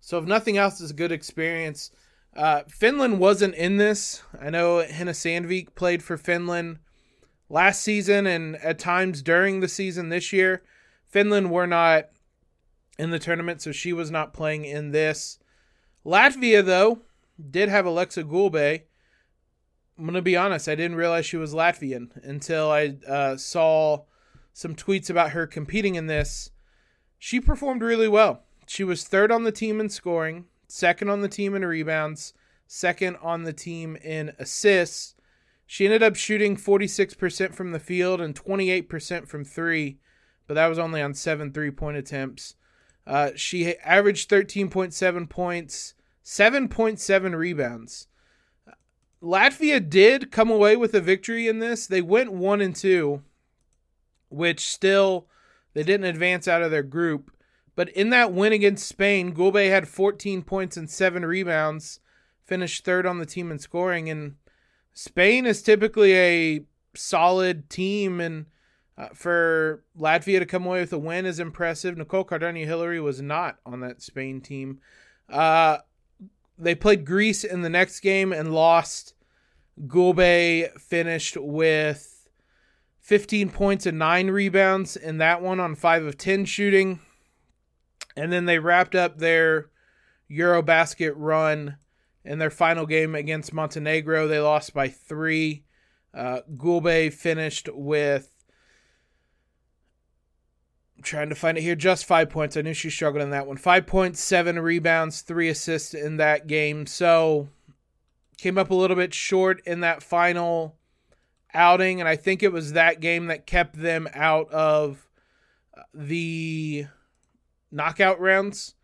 So, 0.00 0.18
if 0.18 0.26
nothing 0.26 0.58
else, 0.58 0.80
is 0.80 0.90
a 0.90 0.94
good 0.94 1.12
experience. 1.12 1.90
Uh, 2.36 2.64
Finland 2.68 3.18
wasn't 3.18 3.54
in 3.54 3.78
this. 3.78 4.22
I 4.38 4.50
know 4.50 4.80
Henna 4.80 5.12
Sandvik 5.12 5.74
played 5.74 6.02
for 6.02 6.18
Finland 6.18 6.80
last 7.48 7.80
season 7.82 8.26
and 8.26 8.56
at 8.56 8.78
times 8.78 9.22
during 9.22 9.60
the 9.60 9.68
season 9.68 10.10
this 10.10 10.32
year. 10.32 10.62
Finland 11.06 11.50
were 11.50 11.66
not 11.66 12.10
in 12.98 13.10
the 13.10 13.18
tournament, 13.18 13.62
so 13.62 13.72
she 13.72 13.92
was 13.92 14.10
not 14.10 14.34
playing 14.34 14.64
in 14.64 14.90
this. 14.90 15.38
Latvia, 16.04 16.64
though, 16.64 17.00
did 17.50 17.68
have 17.68 17.84
Aleksa 17.84 18.28
Gulbe. 18.28 18.82
I'm 19.98 20.04
going 20.04 20.14
to 20.14 20.22
be 20.22 20.36
honest, 20.36 20.68
I 20.68 20.74
didn't 20.74 20.96
realize 20.96 21.24
she 21.24 21.36
was 21.36 21.54
Latvian 21.54 22.10
until 22.22 22.70
I 22.70 22.96
uh, 23.08 23.36
saw 23.36 24.04
some 24.52 24.74
tweets 24.74 25.08
about 25.08 25.30
her 25.30 25.46
competing 25.46 25.94
in 25.94 26.06
this. 26.06 26.50
She 27.18 27.40
performed 27.40 27.82
really 27.82 28.08
well. 28.08 28.42
She 28.66 28.84
was 28.84 29.04
third 29.04 29.30
on 29.30 29.44
the 29.44 29.52
team 29.52 29.80
in 29.80 29.88
scoring, 29.88 30.46
second 30.68 31.08
on 31.08 31.20
the 31.20 31.28
team 31.28 31.54
in 31.54 31.64
rebounds, 31.64 32.34
second 32.66 33.16
on 33.22 33.44
the 33.44 33.52
team 33.52 33.96
in 33.96 34.32
assists, 34.38 35.16
she 35.66 35.84
ended 35.84 36.02
up 36.02 36.14
shooting 36.14 36.56
46% 36.56 37.52
from 37.52 37.72
the 37.72 37.80
field 37.80 38.20
and 38.20 38.34
28% 38.34 39.26
from 39.26 39.44
three, 39.44 39.98
but 40.46 40.54
that 40.54 40.68
was 40.68 40.78
only 40.78 41.02
on 41.02 41.12
seven 41.12 41.52
three 41.52 41.72
point 41.72 41.96
attempts. 41.96 42.54
Uh, 43.04 43.30
she 43.34 43.76
averaged 43.78 44.30
13.7 44.30 45.28
points, 45.28 45.94
7.7 46.24 47.36
rebounds. 47.36 48.06
Latvia 49.22 49.86
did 49.88 50.30
come 50.30 50.50
away 50.50 50.76
with 50.76 50.94
a 50.94 51.00
victory 51.00 51.48
in 51.48 51.58
this. 51.58 51.86
They 51.86 52.02
went 52.02 52.32
one 52.32 52.60
and 52.60 52.74
two, 52.74 53.22
which 54.28 54.68
still 54.68 55.26
they 55.76 55.82
didn't 55.82 56.06
advance 56.06 56.48
out 56.48 56.62
of 56.62 56.70
their 56.70 56.82
group. 56.82 57.30
But 57.74 57.90
in 57.90 58.08
that 58.08 58.32
win 58.32 58.54
against 58.54 58.88
Spain, 58.88 59.34
Gulbe 59.34 59.68
had 59.68 59.86
14 59.86 60.40
points 60.42 60.78
and 60.78 60.88
seven 60.88 61.26
rebounds, 61.26 62.00
finished 62.46 62.82
third 62.82 63.04
on 63.04 63.18
the 63.18 63.26
team 63.26 63.50
in 63.50 63.58
scoring, 63.58 64.08
and 64.08 64.36
Spain 64.94 65.44
is 65.44 65.60
typically 65.60 66.16
a 66.16 66.64
solid 66.94 67.68
team, 67.68 68.22
and 68.22 68.46
uh, 68.96 69.08
for 69.12 69.84
Latvia 70.00 70.38
to 70.38 70.46
come 70.46 70.64
away 70.64 70.80
with 70.80 70.94
a 70.94 70.98
win 70.98 71.26
is 71.26 71.38
impressive. 71.38 71.98
Nicole 71.98 72.24
Cardano 72.24 72.64
Hillary 72.64 72.98
was 72.98 73.20
not 73.20 73.58
on 73.66 73.80
that 73.80 74.00
Spain 74.00 74.40
team. 74.40 74.80
Uh, 75.28 75.76
they 76.56 76.74
played 76.74 77.04
Greece 77.04 77.44
in 77.44 77.60
the 77.60 77.68
next 77.68 78.00
game 78.00 78.32
and 78.32 78.54
lost. 78.54 79.12
Gulbe 79.86 80.70
finished 80.80 81.36
with 81.36 82.15
15 83.06 83.50
points 83.50 83.86
and 83.86 84.00
nine 84.00 84.32
rebounds 84.32 84.96
in 84.96 85.18
that 85.18 85.40
one 85.40 85.60
on 85.60 85.76
5 85.76 86.06
of 86.06 86.18
10 86.18 86.44
shooting. 86.44 86.98
And 88.16 88.32
then 88.32 88.46
they 88.46 88.58
wrapped 88.58 88.96
up 88.96 89.18
their 89.18 89.70
Eurobasket 90.28 91.12
run 91.14 91.76
in 92.24 92.40
their 92.40 92.50
final 92.50 92.84
game 92.84 93.14
against 93.14 93.52
Montenegro. 93.52 94.26
They 94.26 94.40
lost 94.40 94.74
by 94.74 94.88
three. 94.88 95.62
Uh, 96.12 96.40
Gulbe 96.56 97.12
finished 97.12 97.68
with. 97.72 98.32
Trying 101.00 101.28
to 101.28 101.36
find 101.36 101.56
it 101.56 101.62
here. 101.62 101.76
Just 101.76 102.06
five 102.06 102.28
points. 102.28 102.56
I 102.56 102.62
knew 102.62 102.74
she 102.74 102.90
struggled 102.90 103.22
in 103.22 103.30
that 103.30 103.46
one. 103.46 103.56
Five 103.56 103.86
points, 103.86 104.18
seven 104.18 104.58
rebounds, 104.58 105.20
three 105.20 105.48
assists 105.48 105.94
in 105.94 106.16
that 106.16 106.48
game. 106.48 106.86
So 106.86 107.50
came 108.36 108.58
up 108.58 108.70
a 108.70 108.74
little 108.74 108.96
bit 108.96 109.14
short 109.14 109.62
in 109.64 109.78
that 109.80 110.02
final 110.02 110.74
outing, 111.56 112.00
and 112.00 112.08
I 112.08 112.16
think 112.16 112.42
it 112.42 112.52
was 112.52 112.72
that 112.72 113.00
game 113.00 113.26
that 113.26 113.46
kept 113.46 113.80
them 113.80 114.08
out 114.14 114.50
of 114.52 115.08
the 115.92 116.86
knockout 117.72 118.20
rounds. 118.20 118.74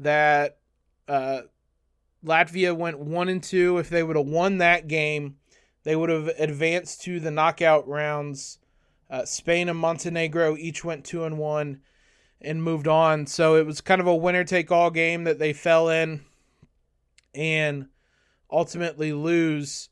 That 0.00 0.58
uh, 1.06 1.42
Latvia 2.24 2.76
went 2.76 2.98
one 2.98 3.28
and 3.28 3.42
two. 3.42 3.78
If 3.78 3.88
they 3.90 4.02
would 4.02 4.16
have 4.16 4.26
won 4.26 4.58
that 4.58 4.88
game, 4.88 5.36
they 5.84 5.94
would 5.94 6.10
have 6.10 6.28
advanced 6.38 7.02
to 7.02 7.20
the 7.20 7.30
knockout 7.30 7.86
rounds. 7.86 8.58
Uh, 9.10 9.24
Spain 9.24 9.68
and 9.68 9.78
Montenegro 9.78 10.56
each 10.56 10.82
went 10.82 11.04
two 11.04 11.24
and 11.24 11.38
one 11.38 11.80
and 12.40 12.62
moved 12.62 12.88
on. 12.88 13.26
So 13.26 13.56
it 13.56 13.66
was 13.66 13.80
kind 13.80 14.00
of 14.00 14.06
a 14.06 14.16
winner 14.16 14.44
take 14.44 14.72
all 14.72 14.90
game 14.90 15.24
that 15.24 15.38
they 15.38 15.52
fell 15.52 15.88
in 15.88 16.24
and 17.34 17.88
ultimately 18.50 19.12
lose. 19.12 19.88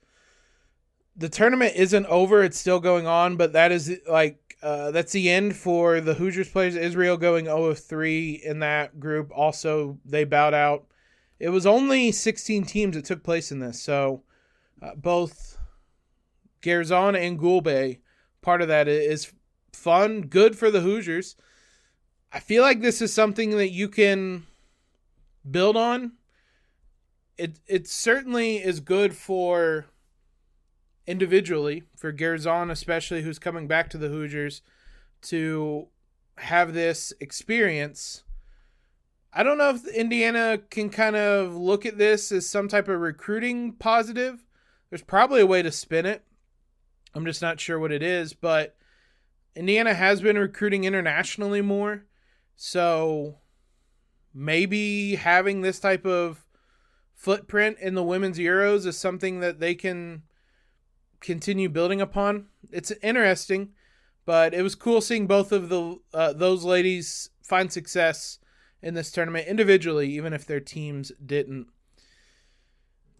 The 1.16 1.28
tournament 1.28 1.74
isn't 1.76 2.06
over; 2.06 2.42
it's 2.42 2.58
still 2.58 2.80
going 2.80 3.06
on, 3.06 3.36
but 3.36 3.52
that 3.52 3.72
is 3.72 4.00
like 4.08 4.56
uh, 4.62 4.92
that's 4.92 5.12
the 5.12 5.28
end 5.28 5.56
for 5.56 6.00
the 6.00 6.14
Hoosiers 6.14 6.48
players. 6.48 6.76
Israel 6.76 7.16
going 7.16 7.46
0 7.46 7.64
of 7.64 7.78
3 7.78 8.42
in 8.44 8.60
that 8.60 9.00
group. 9.00 9.30
Also, 9.34 9.98
they 10.04 10.24
bowed 10.24 10.54
out. 10.54 10.86
It 11.38 11.48
was 11.48 11.66
only 11.66 12.12
16 12.12 12.64
teams 12.64 12.94
that 12.94 13.04
took 13.04 13.24
place 13.24 13.50
in 13.50 13.58
this, 13.58 13.82
so 13.82 14.22
uh, 14.80 14.94
both 14.94 15.58
Garzon 16.62 17.18
and 17.18 17.38
Gulbe, 17.38 17.98
part 18.40 18.62
of 18.62 18.68
that 18.68 18.86
is 18.86 19.32
fun, 19.72 20.22
good 20.22 20.56
for 20.56 20.70
the 20.70 20.80
Hoosiers. 20.80 21.36
I 22.32 22.40
feel 22.40 22.62
like 22.62 22.80
this 22.80 23.02
is 23.02 23.12
something 23.12 23.50
that 23.50 23.70
you 23.70 23.88
can 23.88 24.46
build 25.48 25.76
on. 25.76 26.12
It 27.36 27.58
it 27.66 27.88
certainly 27.88 28.56
is 28.56 28.80
good 28.80 29.16
for 29.16 29.86
individually 31.06 31.82
for 31.96 32.12
Garzon, 32.12 32.70
especially 32.70 33.22
who's 33.22 33.38
coming 33.38 33.66
back 33.66 33.90
to 33.90 33.98
the 33.98 34.08
Hoosiers 34.08 34.62
to 35.22 35.88
have 36.38 36.74
this 36.74 37.12
experience. 37.20 38.22
I 39.32 39.42
don't 39.42 39.58
know 39.58 39.70
if 39.70 39.86
Indiana 39.88 40.58
can 40.70 40.90
kind 40.90 41.16
of 41.16 41.54
look 41.54 41.86
at 41.86 41.98
this 41.98 42.30
as 42.32 42.48
some 42.48 42.68
type 42.68 42.88
of 42.88 43.00
recruiting 43.00 43.72
positive. 43.72 44.44
There's 44.90 45.02
probably 45.02 45.40
a 45.40 45.46
way 45.46 45.62
to 45.62 45.72
spin 45.72 46.06
it. 46.06 46.22
I'm 47.14 47.24
just 47.24 47.42
not 47.42 47.60
sure 47.60 47.78
what 47.78 47.92
it 47.92 48.02
is, 48.02 48.34
but 48.34 48.76
Indiana 49.54 49.94
has 49.94 50.20
been 50.20 50.38
recruiting 50.38 50.84
internationally 50.84 51.62
more. 51.62 52.04
So 52.56 53.38
maybe 54.34 55.16
having 55.16 55.60
this 55.60 55.78
type 55.78 56.06
of 56.06 56.44
footprint 57.14 57.78
in 57.80 57.94
the 57.94 58.02
women's 58.02 58.38
Euros 58.38 58.86
is 58.86 58.98
something 58.98 59.40
that 59.40 59.60
they 59.60 59.74
can 59.74 60.22
continue 61.22 61.68
building 61.68 62.00
upon. 62.00 62.46
It's 62.70 62.90
interesting, 63.02 63.70
but 64.26 64.52
it 64.52 64.62
was 64.62 64.74
cool 64.74 65.00
seeing 65.00 65.26
both 65.26 65.52
of 65.52 65.68
the 65.68 65.98
uh, 66.12 66.32
those 66.34 66.64
ladies 66.64 67.30
find 67.42 67.72
success 67.72 68.38
in 68.82 68.94
this 68.94 69.10
tournament 69.10 69.46
individually, 69.46 70.10
even 70.10 70.32
if 70.32 70.44
their 70.44 70.60
teams 70.60 71.12
didn't. 71.24 71.68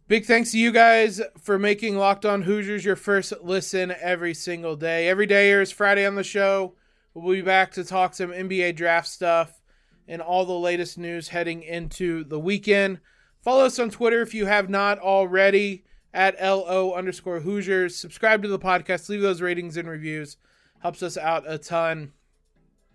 Big 0.09 0.27
thanks 0.27 0.51
to 0.51 0.59
you 0.59 0.73
guys 0.73 1.23
for 1.41 1.59
making 1.59 1.97
Locked 1.97 2.27
On 2.27 2.43
Hoosiers 2.43 2.85
your 2.85 2.97
first 2.97 3.33
listen 3.41 3.95
every 4.01 4.35
single 4.35 4.77
day. 4.77 5.09
Every 5.09 5.27
day 5.27 5.53
is 5.53 5.71
Friday 5.71 6.05
on 6.05 6.17
the 6.17 6.25
show. 6.25 6.75
We'll 7.15 7.37
be 7.37 7.43
back 7.43 7.73
to 7.73 7.85
talk 7.85 8.15
some 8.15 8.31
NBA 8.31 8.77
draft 8.77 9.09
stuff 9.09 9.63
and 10.09 10.21
all 10.21 10.45
the 10.45 10.53
latest 10.53 10.99
news 10.99 11.29
heading 11.29 11.63
into 11.63 12.25
the 12.25 12.41
weekend. 12.41 13.01
Follow 13.43 13.65
us 13.65 13.79
on 13.79 13.91
Twitter 13.91 14.21
if 14.23 14.35
you 14.35 14.47
have 14.47 14.69
not 14.69 14.99
already 14.99 15.85
at 16.13 16.41
LO 16.41 16.95
underscore 16.95 17.41
Hoosiers. 17.41 17.97
Subscribe 17.97 18.43
to 18.43 18.49
the 18.49 18.59
podcast, 18.59 19.09
leave 19.09 19.23
those 19.23 19.41
ratings 19.41 19.77
and 19.77 19.89
reviews. 19.89 20.37
Helps 20.81 21.03
us 21.03 21.17
out 21.17 21.45
a 21.47 21.59
ton. 21.59 22.13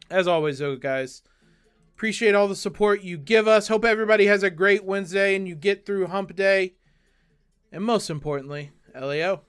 As 0.10 0.27
always, 0.27 0.60
though, 0.60 0.75
guys, 0.75 1.21
appreciate 1.95 2.36
all 2.36 2.47
the 2.47 2.56
support 2.56 3.01
you 3.01 3.17
give 3.17 3.47
us. 3.47 3.67
Hope 3.67 3.86
everybody 3.86 4.25
has 4.27 4.43
a 4.43 4.49
great 4.49 4.84
Wednesday 4.84 5.36
and 5.36 5.47
you 5.47 5.56
get 5.56 5.86
through 5.86 6.08
hump 6.08 6.36
day. 6.36 6.75
And 7.71 7.84
most 7.84 8.10
importantly, 8.10 8.71
LAO. 8.95 9.41